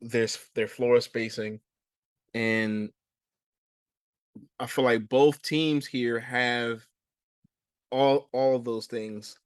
there's 0.00 0.48
their 0.54 0.68
floor 0.68 1.00
spacing 1.00 1.60
and 2.34 2.92
I 4.60 4.66
feel 4.66 4.84
like 4.84 5.08
both 5.08 5.42
teams 5.42 5.86
here 5.86 6.20
have 6.20 6.86
all 7.92 8.28
all 8.32 8.56
of 8.56 8.64
those 8.64 8.86
things 8.86 9.38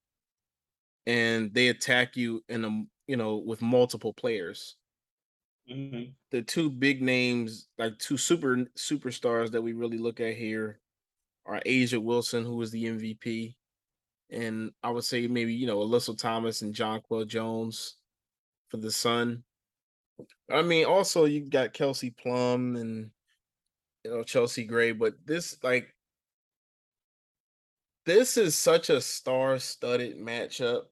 and 1.07 1.53
they 1.53 1.69
attack 1.69 2.17
you 2.17 2.43
in 2.49 2.65
a 2.65 2.85
you 3.07 3.17
know 3.17 3.37
with 3.37 3.63
multiple 3.63 4.13
players 4.13 4.77
Mm-hmm. 5.71 6.11
the 6.31 6.43
two 6.43 6.69
big 6.69 7.01
names 7.01 7.69
like 7.79 7.99
two 7.99 8.19
super 8.19 8.67
superstars 8.77 9.51
that 9.53 9.63
we 9.63 9.73
really 9.73 9.97
look 9.97 10.21
at 10.21 10.35
here 10.35 10.79
are 11.47 11.59
A'ja 11.65 12.03
Wilson 12.03 12.45
who 12.45 12.57
was 12.57 12.71
the 12.71 12.85
MVP 12.85 13.55
and 14.29 14.73
I 14.83 14.91
would 14.91 15.05
say 15.05 15.27
maybe 15.27 15.55
you 15.55 15.67
know 15.67 15.79
Alyssa 15.79 16.19
Thomas 16.19 16.61
and 16.61 16.75
Jonquel 16.75 17.27
Jones 17.27 17.97
for 18.69 18.77
the 18.77 18.93
Sun 18.93 19.43
I 20.51 20.61
mean 20.61 20.85
also 20.85 21.25
you 21.25 21.49
got 21.49 21.73
Kelsey 21.73 22.11
Plum 22.11 22.77
and 22.77 23.11
you 24.05 24.11
know 24.11 24.23
Chelsea 24.23 24.65
Gray, 24.65 24.93
but 24.93 25.15
this 25.25 25.57
like 25.63 25.95
this 28.05 28.37
is 28.37 28.55
such 28.55 28.91
a 28.91 29.01
star-studded 29.01 30.19
matchup 30.19 30.83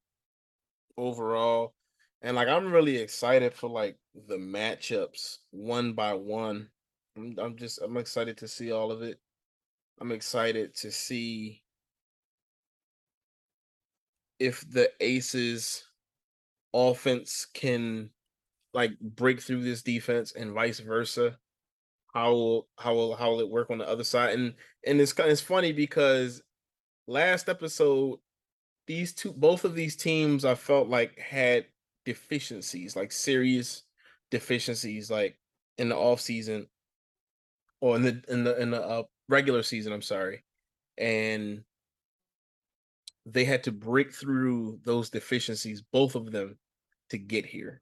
overall. 0.97 1.75
And 2.23 2.37
like 2.37 2.49
I'm 2.49 2.73
really 2.73 2.97
excited 2.97 3.55
for 3.55 3.69
like 3.69 3.97
the 4.29 4.37
matchups 4.37 5.39
one 5.51 5.93
by 5.95 6.15
one. 6.15 6.69
I'm, 7.17 7.35
I'm 7.39 7.57
just 7.57 7.81
I'm 7.83 7.97
excited 7.97 8.37
to 8.39 8.49
see 8.49 8.73
all 8.73 8.93
of 8.93 9.03
it. 9.03 9.19
I'm 10.01 10.13
excited 10.13 10.75
to 10.77 10.91
see 10.91 11.63
if 14.39 14.65
the 14.71 14.91
Aces 15.01 15.85
offense 16.75 17.47
can 17.53 18.11
like 18.75 18.99
break 19.01 19.41
through 19.41 19.63
this 19.63 19.83
defense 19.83 20.33
and 20.33 20.53
vice 20.53 20.81
versa 20.81 21.37
how 22.13 22.33
will 22.33 22.69
how 22.79 22.95
will 22.95 23.17
how 23.17 23.31
will 23.31 23.41
it 23.41 23.51
work 23.51 23.71
on 23.71 23.79
the 23.79 23.89
other 23.89 24.05
side? 24.05 24.35
And 24.39 24.55
and 24.87 25.01
it's 25.01 25.13
kind 25.13 25.31
it's 25.31 25.41
funny 25.41 25.73
because 25.73 26.43
last 27.07 27.49
episode, 27.49 28.19
these 28.93 29.15
two 29.15 29.33
both 29.33 29.65
of 29.65 29.75
these 29.75 29.97
teams 29.97 30.45
I 30.45 30.55
felt 30.55 30.89
like 30.89 31.19
had 31.19 31.65
deficiencies, 32.05 32.95
like 32.95 33.11
serious 33.11 33.85
deficiencies, 34.31 35.11
like 35.11 35.39
in 35.79 35.89
the 35.89 35.97
off 35.97 36.21
season 36.21 36.69
or 37.81 37.97
in 37.97 38.03
the 38.03 38.23
in 38.29 38.45
the 38.45 38.61
in 38.61 38.71
the 38.71 38.83
uh, 38.83 39.03
regular 39.29 39.63
season. 39.63 39.95
I'm 39.95 40.03
sorry, 40.03 40.45
and 40.99 41.65
they 43.25 43.47
had 43.47 43.65
to 43.65 43.73
break 43.73 44.13
through 44.13 44.81
those 44.85 45.09
deficiencies, 45.09 45.81
both 45.81 46.15
of 46.15 46.31
them, 46.31 46.59
to 47.09 47.19
get 47.19 47.47
here. 47.47 47.81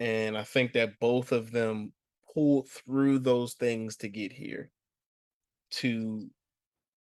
And 0.00 0.36
I 0.36 0.42
think 0.42 0.72
that 0.72 0.98
both 0.98 1.30
of 1.30 1.52
them 1.52 1.92
pulled 2.34 2.68
through 2.68 3.20
those 3.20 3.54
things 3.54 3.96
to 3.98 4.08
get 4.08 4.32
here 4.32 4.72
to 5.70 6.28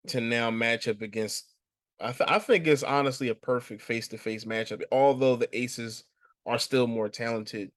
to 0.06 0.20
now 0.20 0.52
match 0.52 0.86
up 0.86 1.02
against 1.02 1.53
I, 2.00 2.12
th- 2.12 2.28
I 2.28 2.38
think 2.38 2.66
it's 2.66 2.82
honestly 2.82 3.28
a 3.28 3.34
perfect 3.34 3.82
face-to-face 3.82 4.44
matchup 4.44 4.82
although 4.92 5.36
the 5.36 5.56
aces 5.56 6.04
are 6.46 6.58
still 6.58 6.86
more 6.86 7.08
talented 7.08 7.70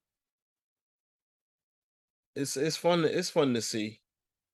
it's 2.36 2.58
it's 2.58 2.78
fun 2.78 3.06
it's 3.06 3.30
fun 3.30 3.54
to 3.54 3.62
see 3.62 4.02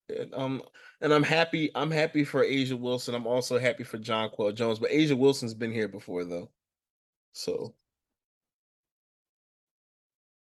and, 0.10 0.34
um 0.34 0.62
and 1.02 1.14
i'm 1.14 1.24
happy 1.24 1.72
i'm 1.76 1.92
happy 1.92 2.24
for 2.24 2.44
A'ja 2.44 2.78
wilson 2.80 3.16
i'm 3.16 3.28
also 3.28 3.58
happy 3.58 3.84
for 3.84 3.98
jonquel 3.98 4.54
jones 4.54 4.80
but 4.80 4.92
A'ja 4.92 5.18
wilson's 5.18 5.54
been 5.54 5.72
here 5.72 5.88
before 5.88 6.24
though 6.24 6.50
so 7.32 7.74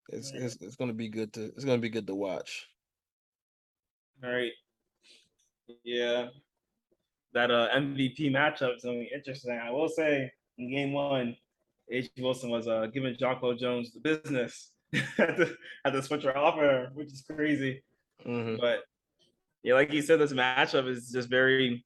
it's, 0.10 0.32
it's 0.32 0.55
it's 0.62 0.75
gonna 0.75 0.93
be 0.93 1.08
good 1.10 1.34
to 1.34 1.46
it's 1.46 1.65
gonna 1.65 1.77
be 1.77 1.89
good 1.89 2.08
to 2.08 2.15
watch. 2.15 2.70
All 4.24 4.32
right. 4.32 4.51
Yeah. 5.84 6.27
That 7.33 7.51
uh 7.51 7.69
MVP 7.73 8.31
matchup 8.31 8.75
is 8.75 8.83
gonna 8.83 8.99
be 8.99 9.11
interesting. 9.13 9.59
I 9.59 9.71
will 9.71 9.89
say 9.89 10.31
in 10.57 10.71
game 10.71 10.93
one, 10.93 11.35
H. 11.91 12.09
Wilson 12.17 12.49
was 12.49 12.67
uh 12.67 12.87
giving 12.93 13.15
Jonquel 13.15 13.57
Jones 13.57 13.91
the 13.91 13.99
business 13.99 14.71
at 14.93 15.37
the 15.37 15.55
at 15.85 15.93
the 15.93 16.01
switcher 16.01 16.37
offer, 16.37 16.89
which 16.93 17.07
is 17.07 17.23
crazy. 17.29 17.83
Mm-hmm. 18.25 18.57
But 18.59 18.83
yeah, 19.63 19.73
like 19.73 19.91
you 19.91 20.01
said, 20.01 20.19
this 20.19 20.33
matchup 20.33 20.87
is 20.87 21.11
just 21.11 21.29
very 21.29 21.83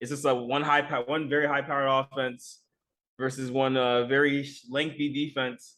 it's 0.00 0.10
just 0.10 0.24
a 0.24 0.34
one 0.34 0.62
high 0.62 0.82
one 1.06 1.28
very 1.28 1.46
high 1.46 1.62
powered 1.62 1.88
offense 1.88 2.60
versus 3.18 3.50
one 3.50 3.76
uh 3.76 4.06
very 4.06 4.48
lengthy 4.70 5.12
defense 5.12 5.76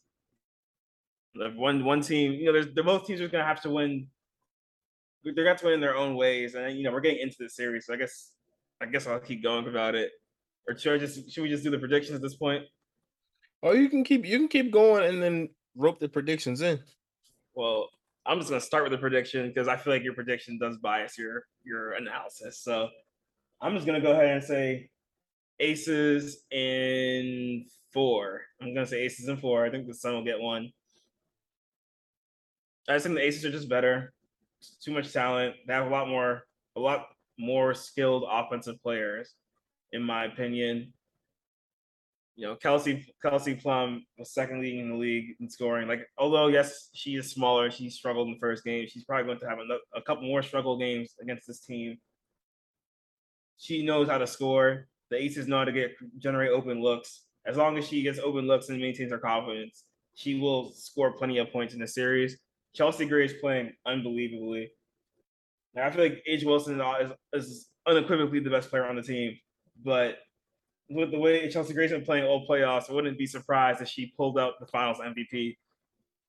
one 1.34 1.84
one 1.84 2.00
team, 2.00 2.32
you 2.32 2.46
know, 2.46 2.52
there's 2.52 2.72
they're 2.74 2.84
both 2.84 3.06
teams 3.06 3.20
are 3.20 3.28
gonna 3.28 3.44
have 3.44 3.62
to 3.62 3.70
win. 3.70 4.08
They're 5.24 5.32
gonna 5.32 5.48
have 5.48 5.60
to 5.60 5.66
win 5.66 5.74
in 5.74 5.80
their 5.80 5.96
own 5.96 6.16
ways, 6.16 6.54
and 6.54 6.76
you 6.76 6.84
know, 6.84 6.92
we're 6.92 7.00
getting 7.00 7.20
into 7.20 7.36
the 7.40 7.48
series, 7.48 7.86
so 7.86 7.94
I 7.94 7.96
guess 7.96 8.30
I 8.80 8.86
guess 8.86 9.06
I'll 9.06 9.20
keep 9.20 9.42
going 9.42 9.66
about 9.66 9.94
it. 9.94 10.10
Or 10.68 10.76
should 10.76 10.94
I 10.94 10.98
just 10.98 11.30
should 11.32 11.42
we 11.42 11.48
just 11.48 11.64
do 11.64 11.70
the 11.70 11.78
predictions 11.78 12.16
at 12.16 12.22
this 12.22 12.36
point? 12.36 12.64
Oh, 13.62 13.72
you 13.72 13.88
can 13.88 14.04
keep 14.04 14.24
you 14.24 14.38
can 14.38 14.48
keep 14.48 14.72
going 14.72 15.04
and 15.08 15.22
then 15.22 15.48
rope 15.76 16.00
the 16.00 16.08
predictions 16.08 16.60
in. 16.62 16.80
Well, 17.54 17.88
I'm 18.26 18.38
just 18.38 18.50
gonna 18.50 18.60
start 18.60 18.84
with 18.84 18.92
the 18.92 18.98
prediction 18.98 19.48
because 19.48 19.68
I 19.68 19.76
feel 19.76 19.92
like 19.92 20.02
your 20.02 20.14
prediction 20.14 20.58
does 20.58 20.78
bias 20.78 21.18
your 21.18 21.44
your 21.64 21.92
analysis. 21.92 22.60
So 22.60 22.88
I'm 23.60 23.74
just 23.74 23.86
gonna 23.86 24.00
go 24.00 24.12
ahead 24.12 24.28
and 24.28 24.44
say 24.44 24.90
aces 25.60 26.44
in 26.50 27.66
four. 27.92 28.42
I'm 28.60 28.74
gonna 28.74 28.86
say 28.86 29.02
aces 29.02 29.28
in 29.28 29.36
four. 29.36 29.64
I 29.64 29.70
think 29.70 29.86
the 29.86 29.94
Sun 29.94 30.14
will 30.14 30.24
get 30.24 30.40
one. 30.40 30.70
I 32.88 32.94
just 32.94 33.04
think 33.04 33.16
the 33.16 33.24
Aces 33.24 33.44
are 33.44 33.50
just 33.50 33.68
better. 33.68 34.12
Too 34.82 34.92
much 34.92 35.12
talent. 35.12 35.56
They 35.66 35.72
have 35.72 35.86
a 35.86 35.90
lot 35.90 36.08
more, 36.08 36.42
a 36.76 36.80
lot 36.80 37.06
more 37.38 37.74
skilled 37.74 38.24
offensive 38.30 38.82
players, 38.82 39.34
in 39.92 40.02
my 40.02 40.24
opinion. 40.24 40.92
You 42.36 42.48
know, 42.48 42.56
Kelsey 42.56 43.06
Kelsey 43.22 43.54
Plum 43.54 44.04
was 44.18 44.34
second 44.34 44.60
leading 44.60 44.80
in 44.80 44.90
the 44.90 44.96
league 44.96 45.36
in 45.38 45.48
scoring. 45.48 45.86
Like, 45.86 46.06
although 46.18 46.48
yes, 46.48 46.90
she 46.92 47.14
is 47.14 47.30
smaller, 47.30 47.70
she 47.70 47.88
struggled 47.90 48.26
in 48.26 48.34
the 48.34 48.40
first 48.40 48.64
game. 48.64 48.86
She's 48.88 49.04
probably 49.04 49.26
going 49.26 49.38
to 49.38 49.48
have 49.48 49.58
a, 49.94 50.02
couple 50.02 50.24
more 50.24 50.42
struggle 50.42 50.76
games 50.76 51.14
against 51.22 51.46
this 51.46 51.60
team. 51.60 51.98
She 53.56 53.84
knows 53.84 54.08
how 54.08 54.18
to 54.18 54.26
score. 54.26 54.88
The 55.10 55.22
Aces 55.22 55.46
know 55.46 55.58
how 55.58 55.64
to 55.64 55.72
get 55.72 55.92
generate 56.18 56.50
open 56.50 56.82
looks. 56.82 57.22
As 57.46 57.56
long 57.56 57.78
as 57.78 57.86
she 57.86 58.02
gets 58.02 58.18
open 58.18 58.46
looks 58.46 58.68
and 58.68 58.80
maintains 58.80 59.12
her 59.12 59.18
confidence, 59.18 59.84
she 60.14 60.40
will 60.40 60.72
score 60.74 61.12
plenty 61.12 61.38
of 61.38 61.52
points 61.52 61.74
in 61.74 61.80
the 61.80 61.86
series. 61.86 62.38
Chelsea 62.74 63.06
Gray 63.06 63.26
is 63.26 63.34
playing 63.34 63.72
unbelievably. 63.86 64.72
Now, 65.74 65.86
I 65.86 65.90
feel 65.90 66.04
like 66.04 66.22
A'ja 66.30 66.44
Wilson 66.44 66.80
is, 66.80 67.12
is 67.32 67.68
unequivocally 67.86 68.40
the 68.40 68.50
best 68.50 68.70
player 68.70 68.86
on 68.86 68.96
the 68.96 69.02
team, 69.02 69.36
but 69.84 70.18
with 70.90 71.10
the 71.10 71.18
way 71.18 71.48
Chelsea 71.50 71.74
Gray's 71.74 71.92
playing 72.04 72.24
all 72.24 72.46
playoffs, 72.46 72.90
I 72.90 72.92
wouldn't 72.92 73.18
be 73.18 73.26
surprised 73.26 73.80
if 73.80 73.88
she 73.88 74.12
pulled 74.16 74.38
out 74.38 74.60
the 74.60 74.66
Finals 74.66 74.98
MVP 74.98 75.56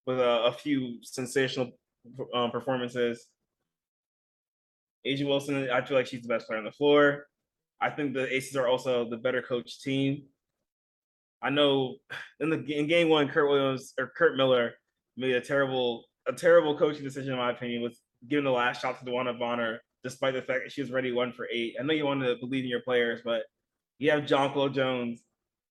with 0.07 0.19
a, 0.19 0.45
a 0.45 0.51
few 0.51 0.97
sensational 1.03 1.71
um, 2.33 2.51
performances. 2.51 3.27
A'ja 5.05 5.25
Wilson, 5.27 5.69
I 5.69 5.81
feel 5.83 5.97
like 5.97 6.07
she's 6.07 6.21
the 6.21 6.27
best 6.27 6.47
player 6.47 6.59
on 6.59 6.65
the 6.65 6.71
floor. 6.71 7.27
I 7.81 7.89
think 7.89 8.13
the 8.13 8.33
Aces 8.33 8.55
are 8.55 8.67
also 8.67 9.07
the 9.09 9.17
better 9.17 9.41
coach 9.41 9.81
team. 9.81 10.23
I 11.41 11.49
know 11.49 11.97
in 12.39 12.49
the 12.49 12.57
in 12.73 12.87
game 12.87 13.09
one, 13.09 13.27
Kurt 13.27 13.49
Williams 13.49 13.93
or 13.99 14.11
Curt 14.17 14.35
Miller 14.37 14.73
made 15.17 15.35
a 15.35 15.41
terrible 15.41 16.05
a 16.27 16.33
terrible 16.33 16.77
coaching 16.77 17.03
decision 17.03 17.33
in 17.33 17.37
my 17.37 17.51
opinion 17.51 17.83
with 17.83 17.99
giving 18.27 18.45
the 18.45 18.51
last 18.51 18.81
shot 18.81 18.99
to 18.99 19.05
DeWanna 19.05 19.37
Bonner, 19.39 19.81
despite 20.03 20.33
the 20.33 20.41
fact 20.41 20.61
that 20.63 20.71
she 20.71 20.81
was 20.81 20.91
ready 20.91 21.11
one 21.11 21.31
for 21.31 21.47
eight. 21.51 21.75
I 21.79 21.83
know 21.83 21.93
you 21.93 22.05
want 22.05 22.21
to 22.21 22.35
believe 22.37 22.63
in 22.63 22.69
your 22.69 22.81
players, 22.81 23.21
but 23.23 23.43
you 23.99 24.11
have 24.11 24.23
Jonquel 24.23 24.73
Jones 24.73 25.21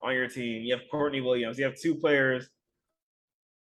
on 0.02 0.14
your 0.14 0.28
team. 0.28 0.62
You 0.62 0.74
have 0.74 0.84
Courtney 0.90 1.20
Williams. 1.20 1.58
You 1.58 1.64
have 1.64 1.78
two 1.78 1.94
players. 1.94 2.48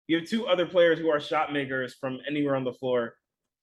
You 0.07 0.19
have 0.19 0.29
two 0.29 0.47
other 0.47 0.67
players 0.67 0.99
who 0.99 1.09
are 1.09 1.21
shot 1.21 1.53
makers 1.53 1.95
from 2.01 2.19
anywhere 2.29 2.57
on 2.57 2.65
the 2.65 2.73
floor, 2.73 3.15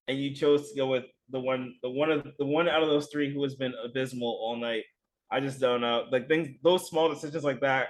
and 0.08 0.18
you 0.18 0.34
chose 0.34 0.70
to 0.72 0.78
go 0.78 0.88
with 0.88 1.06
the 1.30 1.40
one, 1.40 1.76
the 1.82 1.90
one 1.90 2.10
of 2.10 2.26
the 2.40 2.46
one 2.46 2.70
out 2.70 2.84
of 2.84 2.90
those 2.90 3.08
three 3.12 3.34
who 3.34 3.44
has 3.44 3.56
been 3.56 3.74
abysmal 3.84 4.30
all 4.42 4.56
night. 4.56 4.84
I 5.30 5.42
just 5.42 5.60
don't 5.60 5.82
know. 5.82 6.06
Like 6.10 6.30
things, 6.30 6.48
those 6.64 6.88
small 6.88 7.10
decisions 7.10 7.44
like 7.44 7.60
that 7.62 7.88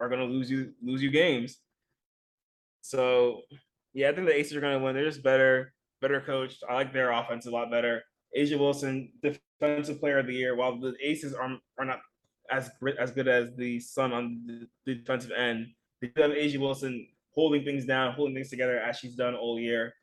are 0.00 0.08
going 0.08 0.20
to 0.20 0.26
lose 0.26 0.50
you 0.50 0.72
lose 0.82 1.00
you 1.00 1.10
games. 1.10 1.58
So, 2.80 3.42
yeah, 3.94 4.08
I 4.08 4.14
think 4.14 4.26
the 4.26 4.34
Aces 4.34 4.56
are 4.56 4.60
going 4.60 4.76
to 4.76 4.84
win. 4.84 4.96
They're 4.96 5.04
just 5.04 5.22
better, 5.22 5.72
better 6.02 6.20
coached. 6.20 6.62
I 6.68 6.74
like 6.74 6.92
their 6.92 7.12
offense 7.12 7.46
a 7.46 7.50
lot 7.50 7.70
better. 7.70 8.02
A'ja 8.36 8.58
Wilson, 8.58 9.10
defensive 9.22 10.00
player 10.00 10.18
of 10.18 10.26
the 10.26 10.34
year, 10.34 10.56
while 10.56 10.78
the 10.78 10.94
Aces 11.02 11.34
are 11.34 11.56
are 11.78 11.84
not 11.84 12.00
as 12.50 12.70
as 12.98 13.10
good 13.10 13.28
as 13.28 13.54
the 13.56 13.80
Sun 13.80 14.12
on 14.12 14.42
the 14.46 14.94
defensive 14.94 15.30
end. 15.30 15.68
They 16.00 16.10
have 16.16 16.32
A'ja 16.32 16.58
Wilson 16.58 17.08
holding 17.34 17.64
things 17.64 17.86
down, 17.86 18.12
holding 18.12 18.34
things 18.34 18.50
together 18.50 18.78
as 18.78 18.98
she's 18.98 19.14
done 19.14 19.34
all 19.34 19.58
year. 19.58 19.94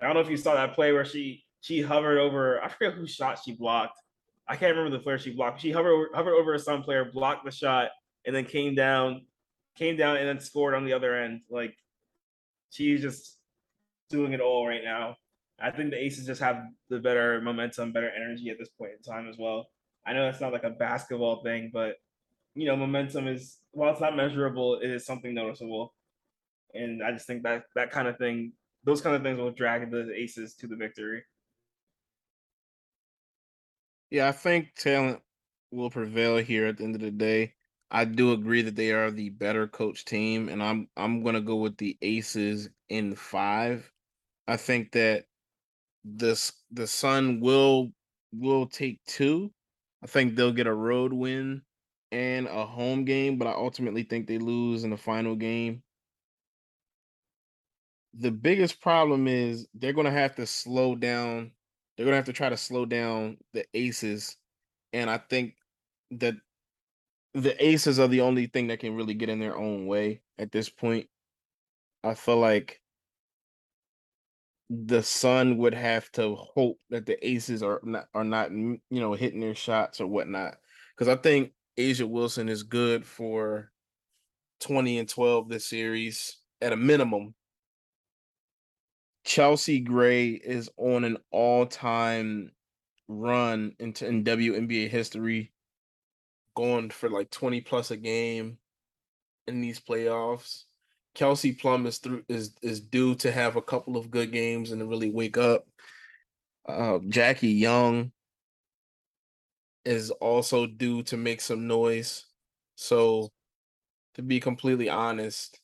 I 0.00 0.06
don't 0.06 0.14
know 0.14 0.20
if 0.20 0.30
you 0.30 0.36
saw 0.36 0.54
that 0.54 0.74
play 0.74 0.92
where 0.92 1.04
she 1.04 1.44
she 1.60 1.82
hovered 1.82 2.18
over. 2.18 2.62
I 2.62 2.68
forget 2.68 2.94
who 2.94 3.06
shot 3.06 3.40
she 3.44 3.52
blocked. 3.52 3.98
I 4.46 4.56
can't 4.56 4.76
remember 4.76 4.96
the 4.96 5.02
player 5.02 5.18
she 5.18 5.34
blocked. 5.34 5.62
She 5.62 5.72
hovered 5.72 5.90
over, 5.90 6.08
hovered 6.14 6.34
over 6.34 6.54
a 6.54 6.58
Sun 6.58 6.82
player, 6.82 7.10
blocked 7.10 7.44
the 7.44 7.50
shot, 7.50 7.88
and 8.26 8.36
then 8.36 8.44
came 8.44 8.74
down, 8.74 9.22
came 9.74 9.96
down 9.96 10.16
and 10.18 10.28
then 10.28 10.40
scored 10.40 10.74
on 10.74 10.84
the 10.84 10.92
other 10.92 11.14
end. 11.16 11.40
Like 11.48 11.74
she's 12.70 13.00
just 13.00 13.38
doing 14.10 14.32
it 14.32 14.40
all 14.40 14.66
right 14.66 14.84
now. 14.84 15.16
I 15.60 15.70
think 15.70 15.90
the 15.90 16.02
Aces 16.02 16.26
just 16.26 16.40
have 16.40 16.62
the 16.88 16.98
better 16.98 17.40
momentum, 17.40 17.92
better 17.92 18.10
energy 18.10 18.50
at 18.50 18.58
this 18.58 18.68
point 18.68 18.92
in 18.96 19.02
time 19.02 19.28
as 19.28 19.36
well. 19.38 19.68
I 20.06 20.12
know 20.12 20.28
it's 20.28 20.40
not 20.40 20.52
like 20.52 20.64
a 20.64 20.70
basketball 20.70 21.42
thing, 21.42 21.70
but 21.72 21.96
you 22.54 22.66
know, 22.66 22.76
momentum 22.76 23.28
is 23.28 23.58
while 23.72 23.90
it's 23.92 24.00
not 24.00 24.16
measurable, 24.16 24.78
it 24.80 24.90
is 24.90 25.06
something 25.06 25.34
noticeable. 25.34 25.94
And 26.74 27.02
I 27.02 27.12
just 27.12 27.26
think 27.26 27.42
that 27.44 27.64
that 27.74 27.90
kind 27.90 28.08
of 28.08 28.18
thing, 28.18 28.52
those 28.84 29.00
kind 29.00 29.16
of 29.16 29.22
things 29.22 29.38
will 29.38 29.50
drag 29.50 29.90
the 29.90 30.12
Aces 30.14 30.54
to 30.56 30.66
the 30.66 30.76
victory. 30.76 31.22
Yeah, 34.10 34.28
I 34.28 34.32
think 34.32 34.74
talent 34.76 35.20
will 35.70 35.90
prevail 35.90 36.36
here 36.36 36.66
at 36.66 36.78
the 36.78 36.84
end 36.84 36.94
of 36.94 37.00
the 37.00 37.10
day. 37.10 37.54
I 37.90 38.04
do 38.04 38.32
agree 38.32 38.62
that 38.62 38.76
they 38.76 38.92
are 38.92 39.10
the 39.10 39.30
better 39.30 39.66
coach 39.68 40.04
team, 40.04 40.48
and 40.48 40.62
I'm 40.62 40.88
I'm 40.96 41.22
gonna 41.22 41.40
go 41.40 41.56
with 41.56 41.76
the 41.76 41.96
Aces 42.02 42.68
in 42.88 43.14
five. 43.14 43.90
I 44.46 44.56
think 44.56 44.92
that 44.92 45.26
this 46.04 46.52
the 46.70 46.86
Sun 46.86 47.40
will 47.40 47.92
will 48.32 48.66
take 48.66 49.02
two. 49.06 49.52
I 50.02 50.06
think 50.06 50.36
they'll 50.36 50.52
get 50.52 50.66
a 50.66 50.74
road 50.74 51.12
win 51.12 51.62
and 52.12 52.46
a 52.46 52.66
home 52.66 53.04
game, 53.04 53.38
but 53.38 53.48
I 53.48 53.52
ultimately 53.52 54.02
think 54.02 54.26
they 54.26 54.38
lose 54.38 54.84
in 54.84 54.90
the 54.90 54.96
final 54.96 55.34
game. 55.34 55.82
The 58.14 58.30
biggest 58.30 58.80
problem 58.80 59.26
is 59.26 59.66
they're 59.74 59.92
gonna 59.92 60.10
have 60.10 60.36
to 60.36 60.46
slow 60.46 60.94
down. 60.94 61.52
They're 61.96 62.06
gonna 62.06 62.16
have 62.16 62.26
to 62.26 62.32
try 62.32 62.48
to 62.48 62.56
slow 62.56 62.86
down 62.86 63.38
the 63.52 63.66
Aces, 63.74 64.36
and 64.92 65.10
I 65.10 65.18
think 65.18 65.56
that 66.12 66.34
the 67.34 67.64
Aces 67.64 67.98
are 67.98 68.08
the 68.08 68.20
only 68.20 68.46
thing 68.46 68.68
that 68.68 68.80
can 68.80 68.94
really 68.94 69.14
get 69.14 69.28
in 69.28 69.40
their 69.40 69.56
own 69.56 69.86
way 69.86 70.22
at 70.38 70.52
this 70.52 70.68
point. 70.68 71.08
I 72.04 72.14
feel 72.14 72.38
like 72.38 72.80
the 74.70 75.02
Sun 75.02 75.58
would 75.58 75.74
have 75.74 76.10
to 76.12 76.34
hope 76.34 76.78
that 76.90 77.06
the 77.06 77.26
Aces 77.26 77.62
are 77.62 77.80
not 77.82 78.06
are 78.14 78.24
not 78.24 78.50
mm, 78.50 78.80
you 78.90 79.00
know 79.00 79.12
hitting 79.12 79.40
their 79.40 79.54
shots 79.54 80.00
or 80.00 80.06
whatnot. 80.06 80.56
Because 80.96 81.08
I 81.08 81.16
think 81.16 81.52
A'ja 81.78 82.08
Wilson 82.08 82.48
is 82.48 82.62
good 82.62 83.04
for 83.04 83.70
20 84.60 84.98
and 84.98 85.08
12 85.08 85.48
this 85.48 85.66
series 85.66 86.38
at 86.60 86.72
a 86.72 86.76
minimum. 86.76 87.34
Chelsea 89.24 89.80
Gray 89.80 90.30
is 90.30 90.68
on 90.76 91.04
an 91.04 91.16
all-time 91.30 92.52
run 93.08 93.72
into 93.78 94.06
in 94.06 94.22
WNBA 94.22 94.88
history 94.88 95.52
going 96.54 96.90
for 96.90 97.10
like 97.10 97.30
20 97.30 97.60
plus 97.62 97.90
a 97.90 97.96
game 97.96 98.58
in 99.46 99.60
these 99.60 99.80
playoffs. 99.80 100.64
Kelsey 101.14 101.52
Plum 101.52 101.86
is 101.86 101.98
through 101.98 102.24
is 102.28 102.54
is 102.62 102.80
due 102.80 103.14
to 103.16 103.30
have 103.30 103.56
a 103.56 103.62
couple 103.62 103.96
of 103.96 104.10
good 104.10 104.32
games 104.32 104.72
and 104.72 104.80
to 104.80 104.86
really 104.86 105.10
wake 105.10 105.38
up. 105.38 105.66
Uh, 106.66 106.98
Jackie 107.08 107.48
Young 107.52 108.12
is 109.84 110.10
also 110.10 110.66
due 110.66 111.02
to 111.04 111.16
make 111.16 111.40
some 111.40 111.66
noise. 111.66 112.24
So, 112.74 113.30
to 114.14 114.22
be 114.22 114.40
completely 114.40 114.88
honest, 114.88 115.60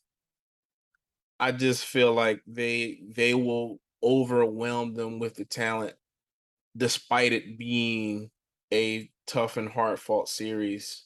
I 1.40 1.52
just 1.52 1.84
feel 1.84 2.12
like 2.12 2.42
they 2.46 3.00
they 3.08 3.34
will 3.34 3.80
overwhelm 4.02 4.94
them 4.94 5.18
with 5.18 5.34
the 5.34 5.44
talent, 5.44 5.94
despite 6.76 7.32
it 7.32 7.58
being 7.58 8.30
a 8.72 9.10
tough 9.26 9.56
and 9.56 9.68
hard 9.68 9.98
fought 9.98 10.28
series. 10.28 11.04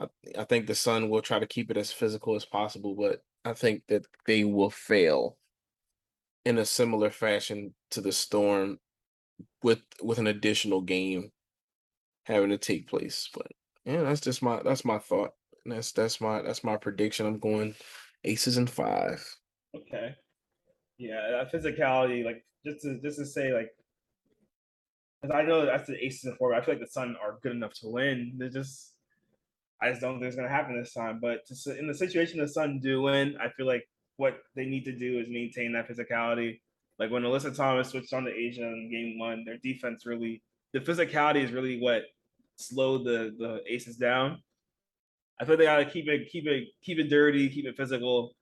I, 0.00 0.06
I 0.38 0.44
think 0.44 0.66
the 0.66 0.74
Sun 0.74 1.10
will 1.10 1.22
try 1.22 1.38
to 1.38 1.46
keep 1.46 1.70
it 1.70 1.76
as 1.76 1.92
physical 1.92 2.34
as 2.34 2.44
possible, 2.44 2.94
but 2.94 3.22
I 3.44 3.52
think 3.54 3.82
that 3.88 4.06
they 4.26 4.44
will 4.44 4.70
fail 4.70 5.36
in 6.44 6.58
a 6.58 6.64
similar 6.64 7.10
fashion 7.10 7.74
to 7.90 8.00
the 8.00 8.12
Storm 8.12 8.78
with 9.62 9.82
with 10.02 10.18
an 10.18 10.26
additional 10.26 10.80
game 10.80 11.30
having 12.24 12.50
to 12.50 12.58
take 12.58 12.88
place. 12.88 13.28
But 13.34 13.48
yeah, 13.84 14.02
that's 14.02 14.20
just 14.20 14.42
my 14.42 14.62
that's 14.62 14.84
my 14.84 14.98
thought. 14.98 15.32
And 15.64 15.74
that's 15.74 15.92
that's 15.92 16.20
my 16.20 16.42
that's 16.42 16.64
my 16.64 16.76
prediction. 16.76 17.26
I'm 17.26 17.38
going 17.38 17.74
aces 18.24 18.56
and 18.56 18.70
five. 18.70 19.24
Okay. 19.74 20.14
Yeah, 20.98 21.30
that 21.30 21.52
physicality, 21.52 22.24
like 22.24 22.44
just 22.64 22.82
to 22.82 23.00
just 23.00 23.18
to 23.18 23.26
say, 23.26 23.52
like 23.52 23.70
because 25.20 25.36
I 25.36 25.42
know 25.42 25.64
that's 25.64 25.86
the 25.86 26.04
aces 26.04 26.24
and 26.24 26.36
four. 26.36 26.50
But 26.50 26.62
I 26.62 26.64
feel 26.64 26.74
like 26.74 26.82
the 26.82 26.90
Sun 26.90 27.16
are 27.22 27.38
good 27.42 27.52
enough 27.52 27.74
to 27.74 27.88
win. 27.88 28.34
They're 28.36 28.48
just, 28.48 28.94
I 29.82 29.90
just 29.90 30.00
don't 30.00 30.14
think 30.14 30.26
it's 30.26 30.36
gonna 30.36 30.48
happen 30.48 30.78
this 30.78 30.94
time. 30.94 31.18
But 31.20 31.40
to, 31.46 31.78
in 31.78 31.86
the 31.86 31.94
situation 31.94 32.40
the 32.40 32.48
Sun 32.48 32.80
do 32.80 33.02
win, 33.02 33.36
I 33.40 33.48
feel 33.50 33.66
like 33.66 33.84
what 34.16 34.38
they 34.54 34.64
need 34.64 34.84
to 34.84 34.92
do 34.92 35.18
is 35.18 35.26
maintain 35.28 35.72
that 35.72 35.88
physicality. 35.88 36.60
Like 36.98 37.10
when 37.10 37.22
Alyssa 37.22 37.54
Thomas 37.56 37.88
switched 37.88 38.12
on 38.12 38.24
to 38.24 38.30
A'ja 38.30 38.58
in 38.58 38.90
game 38.90 39.18
one, 39.18 39.44
their 39.44 39.58
defense 39.58 40.06
really, 40.06 40.42
the 40.72 40.80
physicality 40.80 41.42
is 41.42 41.50
really 41.50 41.80
what 41.80 42.04
slowed 42.56 43.04
the 43.04 43.34
the 43.38 43.60
Aces 43.66 43.96
down. 43.96 44.42
I 45.40 45.44
feel 45.44 45.56
they 45.56 45.64
gotta 45.64 45.84
keep 45.84 46.08
it, 46.08 46.30
keep 46.30 46.46
it, 46.46 46.68
keep 46.82 46.98
it 46.98 47.08
dirty, 47.08 47.48
keep 47.48 47.66
it 47.66 47.76
physical, 47.76 48.34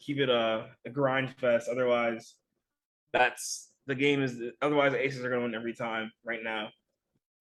keep 0.00 0.18
it 0.18 0.30
a, 0.30 0.68
a 0.86 0.90
grind 0.90 1.34
fest. 1.38 1.68
Otherwise, 1.68 2.34
that's 3.12 3.70
the 3.86 3.94
game 3.94 4.22
is 4.22 4.40
otherwise 4.60 4.92
the 4.92 5.04
Aces 5.04 5.24
are 5.24 5.28
going 5.28 5.40
to 5.40 5.46
win 5.46 5.54
every 5.54 5.74
time 5.74 6.10
right 6.24 6.42
now. 6.42 6.68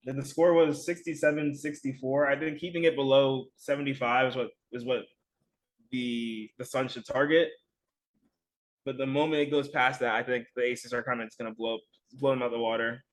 The 0.06 0.24
score 0.24 0.54
was 0.54 0.88
67-64. 0.88 2.28
I 2.28 2.40
think 2.40 2.60
keeping 2.60 2.84
it 2.84 2.96
below 2.96 3.46
75 3.56 4.28
is 4.30 4.36
what 4.36 4.48
is 4.72 4.86
what 4.86 5.02
the 5.92 6.50
the 6.60 6.66
Sun 6.66 6.90
should 6.90 7.06
target. 7.06 7.50
But 8.86 8.98
the 8.98 9.08
moment 9.08 9.42
it 9.42 9.52
goes 9.52 9.68
past 9.68 10.00
that, 10.02 10.14
I 10.14 10.22
think 10.22 10.46
the 10.56 10.64
Aces 10.64 10.94
are 10.94 11.02
kind 11.02 11.22
of 11.22 11.28
just 11.28 11.40
going 11.40 11.52
to 11.52 11.56
blow 11.56 11.80
blow 12.20 12.32
them 12.32 12.44
out 12.44 12.52
the 12.52 12.60
water. 12.60 13.04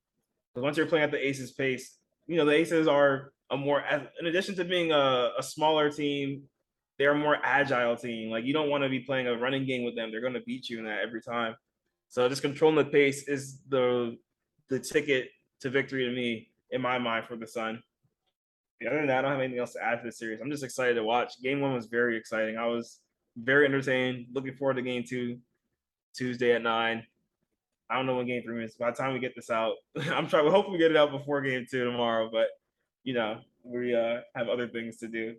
Because 0.53 0.63
once 0.63 0.77
you're 0.77 0.85
playing 0.85 1.05
at 1.05 1.11
the 1.11 1.25
Aces 1.27 1.53
pace, 1.53 1.97
you 2.27 2.37
know 2.37 2.45
the 2.45 2.53
Aces 2.53 2.87
are 2.87 3.31
a 3.49 3.57
more 3.57 3.83
in 4.19 4.27
addition 4.27 4.55
to 4.55 4.63
being 4.63 4.91
a, 4.91 5.31
a 5.37 5.43
smaller 5.43 5.89
team, 5.89 6.43
they're 6.99 7.13
a 7.13 7.17
more 7.17 7.37
agile 7.43 7.95
team. 7.95 8.29
Like 8.29 8.45
you 8.45 8.53
don't 8.53 8.69
want 8.69 8.83
to 8.83 8.89
be 8.89 8.99
playing 8.99 9.27
a 9.27 9.35
running 9.35 9.65
game 9.65 9.83
with 9.83 9.95
them. 9.95 10.11
They're 10.11 10.21
going 10.21 10.33
to 10.33 10.41
beat 10.41 10.69
you 10.69 10.77
in 10.77 10.85
that 10.85 10.99
every 10.99 11.21
time. 11.21 11.55
So 12.09 12.29
just 12.29 12.43
controlling 12.43 12.77
the 12.77 12.85
pace 12.85 13.27
is 13.27 13.59
the 13.67 14.15
the 14.69 14.79
ticket 14.79 15.29
to 15.61 15.69
victory 15.69 16.05
to 16.05 16.11
me 16.11 16.49
in 16.73 16.81
my 16.81 16.97
mind 16.97 17.25
for 17.27 17.37
the 17.37 17.47
Sun. 17.47 17.81
The 18.81 18.87
other 18.87 18.97
than 18.97 19.07
that, 19.07 19.19
I 19.19 19.21
don't 19.21 19.31
have 19.31 19.39
anything 19.39 19.59
else 19.59 19.73
to 19.73 19.83
add 19.83 20.01
to 20.01 20.05
the 20.05 20.11
series. 20.11 20.41
I'm 20.41 20.51
just 20.51 20.63
excited 20.63 20.95
to 20.95 21.03
watch. 21.03 21.41
Game 21.41 21.61
one 21.61 21.73
was 21.73 21.85
very 21.85 22.17
exciting. 22.17 22.57
I 22.57 22.65
was 22.65 22.99
very 23.37 23.65
entertained. 23.65 24.25
Looking 24.33 24.55
forward 24.55 24.75
to 24.75 24.81
game 24.81 25.05
two, 25.07 25.37
Tuesday 26.13 26.53
at 26.53 26.61
nine. 26.61 27.05
I 27.89 27.95
don't 27.95 28.05
know 28.07 28.17
when 28.17 28.27
game 28.27 28.43
three 28.43 28.63
is. 28.65 28.75
By 28.75 28.91
the 28.91 28.97
time 28.97 29.13
we 29.13 29.19
get 29.19 29.35
this 29.35 29.49
out, 29.49 29.75
I'm 29.95 30.27
trying. 30.27 30.45
To 30.45 30.51
hopefully, 30.51 30.77
we 30.77 30.83
get 30.83 30.91
it 30.91 30.97
out 30.97 31.11
before 31.11 31.41
game 31.41 31.65
two 31.69 31.85
tomorrow. 31.85 32.29
But 32.31 32.47
you 33.03 33.13
know, 33.13 33.39
we 33.63 33.95
uh, 33.95 34.21
have 34.35 34.49
other 34.49 34.67
things 34.67 34.97
to 34.97 35.07
do. 35.07 35.35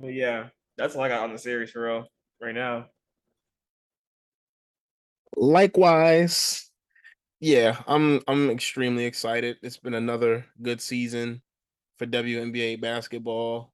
But 0.00 0.14
yeah, 0.14 0.46
that's 0.76 0.96
all 0.96 1.02
I 1.02 1.08
got 1.08 1.22
on 1.22 1.32
the 1.32 1.38
series 1.38 1.70
for 1.70 1.84
real 1.84 2.06
right 2.40 2.54
now. 2.54 2.86
Likewise, 5.36 6.69
yeah, 7.40 7.82
I'm 7.86 8.20
I'm 8.28 8.50
extremely 8.50 9.04
excited. 9.06 9.58
It's 9.62 9.78
been 9.78 9.94
another 9.94 10.46
good 10.60 10.80
season 10.80 11.42
for 11.98 12.06
WNBA 12.06 12.76
basketball. 12.80 13.72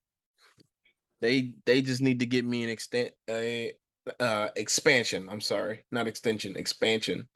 They 1.21 1.55
they 1.65 1.83
just 1.83 2.01
need 2.03 2.21
to 2.21 2.27
get 2.27 2.45
me 2.45 2.63
an 2.63 2.71
extent 2.71 3.13
a 3.29 3.73
uh 4.21 4.49
expansion. 4.57 5.29
I'm 5.31 5.41
sorry, 5.41 5.85
not 5.91 6.07
extension, 6.07 6.57
expansion. 6.57 7.29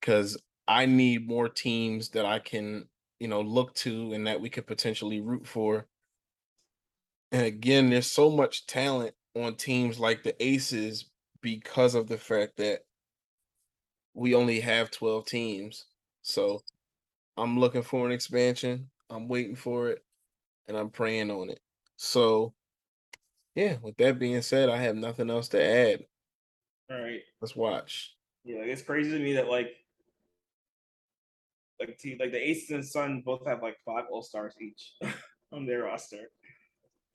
Because 0.00 0.38
I 0.68 0.86
need 0.86 1.28
more 1.28 1.48
teams 1.48 2.10
that 2.10 2.26
I 2.26 2.40
can, 2.40 2.88
you 3.20 3.28
know, 3.28 3.42
look 3.42 3.74
to 3.76 4.12
and 4.14 4.26
that 4.26 4.40
we 4.40 4.50
could 4.50 4.66
potentially 4.66 5.20
root 5.20 5.46
for. 5.46 5.88
And 7.32 7.44
again, 7.46 7.90
there's 7.90 8.10
so 8.10 8.30
much 8.30 8.66
talent 8.66 9.14
on 9.36 9.56
teams 9.56 9.98
like 9.98 10.22
the 10.22 10.40
Aces 10.42 11.10
because 11.40 11.94
of 11.94 12.08
the 12.08 12.18
fact 12.18 12.56
that 12.56 12.80
we 14.18 14.34
only 14.34 14.58
have 14.58 14.90
12 14.90 15.26
teams. 15.26 15.86
So 16.22 16.60
I'm 17.36 17.58
looking 17.58 17.82
for 17.82 18.04
an 18.04 18.12
expansion. 18.12 18.90
I'm 19.08 19.28
waiting 19.28 19.54
for 19.54 19.90
it 19.90 20.04
and 20.66 20.76
I'm 20.76 20.90
praying 20.90 21.30
on 21.30 21.50
it. 21.50 21.60
So 21.96 22.52
yeah, 23.54 23.76
with 23.80 23.96
that 23.98 24.18
being 24.18 24.42
said, 24.42 24.68
I 24.68 24.78
have 24.78 24.96
nothing 24.96 25.30
else 25.30 25.48
to 25.48 25.62
add. 25.64 26.04
All 26.90 27.00
right. 27.00 27.20
Let's 27.40 27.54
watch. 27.54 28.16
Yeah, 28.44 28.58
it's 28.58 28.82
crazy 28.82 29.12
to 29.12 29.18
me 29.18 29.34
that 29.34 29.48
like 29.48 29.70
like 31.78 31.96
team 31.98 32.16
like 32.18 32.32
the 32.32 32.44
Aces 32.44 32.70
and 32.70 32.84
Sun 32.84 33.22
both 33.24 33.46
have 33.46 33.62
like 33.62 33.76
five 33.86 34.04
All 34.10 34.22
Stars 34.22 34.54
each 34.60 34.94
on 35.52 35.64
their 35.64 35.84
roster 35.84 36.30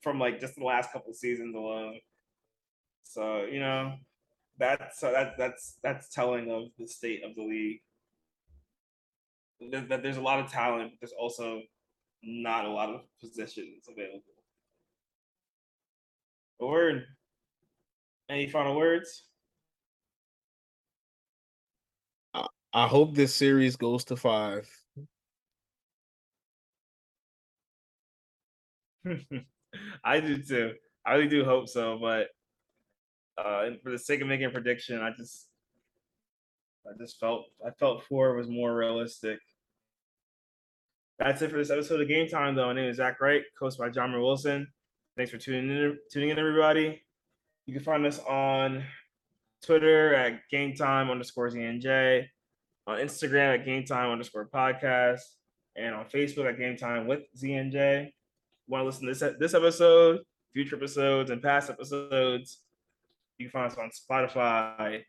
from 0.00 0.18
like 0.18 0.40
just 0.40 0.54
the 0.54 0.64
last 0.64 0.90
couple 0.90 1.12
seasons 1.12 1.54
alone. 1.54 1.98
So 3.02 3.44
you 3.44 3.60
know 3.60 3.94
that's 4.58 5.00
so 5.00 5.12
that 5.12 5.34
that's 5.38 5.78
that's 5.82 6.08
telling 6.08 6.50
of 6.50 6.64
the 6.78 6.86
state 6.86 7.22
of 7.24 7.34
the 7.34 7.42
league. 7.42 7.80
That, 9.70 9.88
that 9.88 10.02
there's 10.02 10.16
a 10.16 10.22
lot 10.22 10.40
of 10.40 10.50
talent, 10.50 10.90
but 10.90 11.00
there's 11.00 11.14
also 11.18 11.62
not 12.22 12.64
a 12.64 12.70
lot 12.70 12.90
of 12.90 13.02
positions 13.20 13.84
available. 13.88 14.22
A 16.60 16.66
word. 16.66 17.04
Any 18.28 18.48
final 18.48 18.76
words? 18.76 19.24
I 22.74 22.88
hope 22.88 23.14
this 23.14 23.32
series 23.32 23.76
goes 23.76 24.04
to 24.06 24.16
five. 24.16 24.68
I 30.04 30.18
do 30.18 30.42
too. 30.42 30.72
I 31.06 31.14
really 31.14 31.28
do 31.28 31.44
hope 31.44 31.68
so, 31.68 31.98
but 32.00 32.28
uh, 33.38 33.70
for 33.82 33.90
the 33.90 33.98
sake 33.98 34.20
of 34.20 34.28
making 34.28 34.46
a 34.46 34.50
prediction, 34.50 35.00
I 35.00 35.10
just, 35.16 35.48
I 36.86 36.96
just 36.98 37.18
felt, 37.18 37.46
I 37.64 37.70
felt 37.70 38.04
four 38.04 38.34
was 38.34 38.48
more 38.48 38.74
realistic. 38.74 39.38
That's 41.18 41.42
it 41.42 41.50
for 41.50 41.58
this 41.58 41.70
episode 41.70 42.00
of 42.00 42.08
Game 42.08 42.28
Time, 42.28 42.54
though. 42.54 42.66
My 42.66 42.72
name 42.72 42.88
is 42.88 42.96
Zach 42.96 43.20
Wright, 43.20 43.42
coached 43.58 43.78
by 43.78 43.88
John 43.88 44.12
Wilson. 44.12 44.66
Thanks 45.16 45.30
for 45.30 45.38
tuning 45.38 45.70
in, 45.70 45.98
tuning 46.10 46.30
in, 46.30 46.38
everybody. 46.38 47.00
You 47.66 47.74
can 47.74 47.82
find 47.82 48.04
us 48.04 48.18
on 48.18 48.82
Twitter 49.64 50.14
at 50.14 50.40
Game 50.50 50.74
Time 50.74 51.10
underscore 51.10 51.48
ZNJ 51.48 52.26
on 52.86 52.98
Instagram 52.98 53.54
at 53.54 53.64
Game 53.64 53.84
Time 53.84 54.10
underscore 54.10 54.48
podcast, 54.52 55.20
and 55.76 55.94
on 55.94 56.04
Facebook 56.06 56.48
at 56.48 56.58
Game 56.58 56.76
Time 56.76 57.06
with 57.06 57.20
ZNJ. 57.36 58.10
Want 58.68 58.82
to 58.82 58.86
listen 58.86 59.06
to 59.06 59.14
this 59.14 59.36
this 59.38 59.54
episode, 59.54 60.20
future 60.52 60.76
episodes, 60.76 61.30
and 61.30 61.42
past 61.42 61.70
episodes? 61.70 62.60
You 63.38 63.46
can 63.46 63.52
find 63.52 63.72
us 63.72 63.78
on 63.78 63.90
Spotify, 63.90 65.02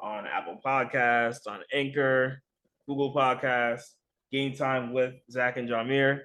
on 0.00 0.26
Apple 0.26 0.60
Podcast, 0.64 1.46
on 1.46 1.60
Anchor, 1.72 2.42
Google 2.86 3.14
Podcast, 3.14 3.82
Game 4.30 4.54
Time 4.54 4.92
with 4.92 5.14
Zach 5.30 5.56
and 5.56 5.68
Jamir. 5.68 6.22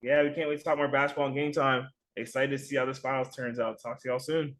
Yeah, 0.00 0.22
we 0.22 0.30
can't 0.30 0.48
wait 0.48 0.58
to 0.58 0.64
talk 0.64 0.76
more 0.76 0.88
basketball 0.88 1.26
and 1.26 1.34
game 1.34 1.52
time. 1.52 1.88
Excited 2.16 2.50
to 2.50 2.58
see 2.58 2.76
how 2.76 2.84
this 2.84 2.98
finals 2.98 3.34
turns 3.34 3.58
out. 3.58 3.80
Talk 3.82 4.00
to 4.02 4.08
y'all 4.08 4.18
soon. 4.18 4.54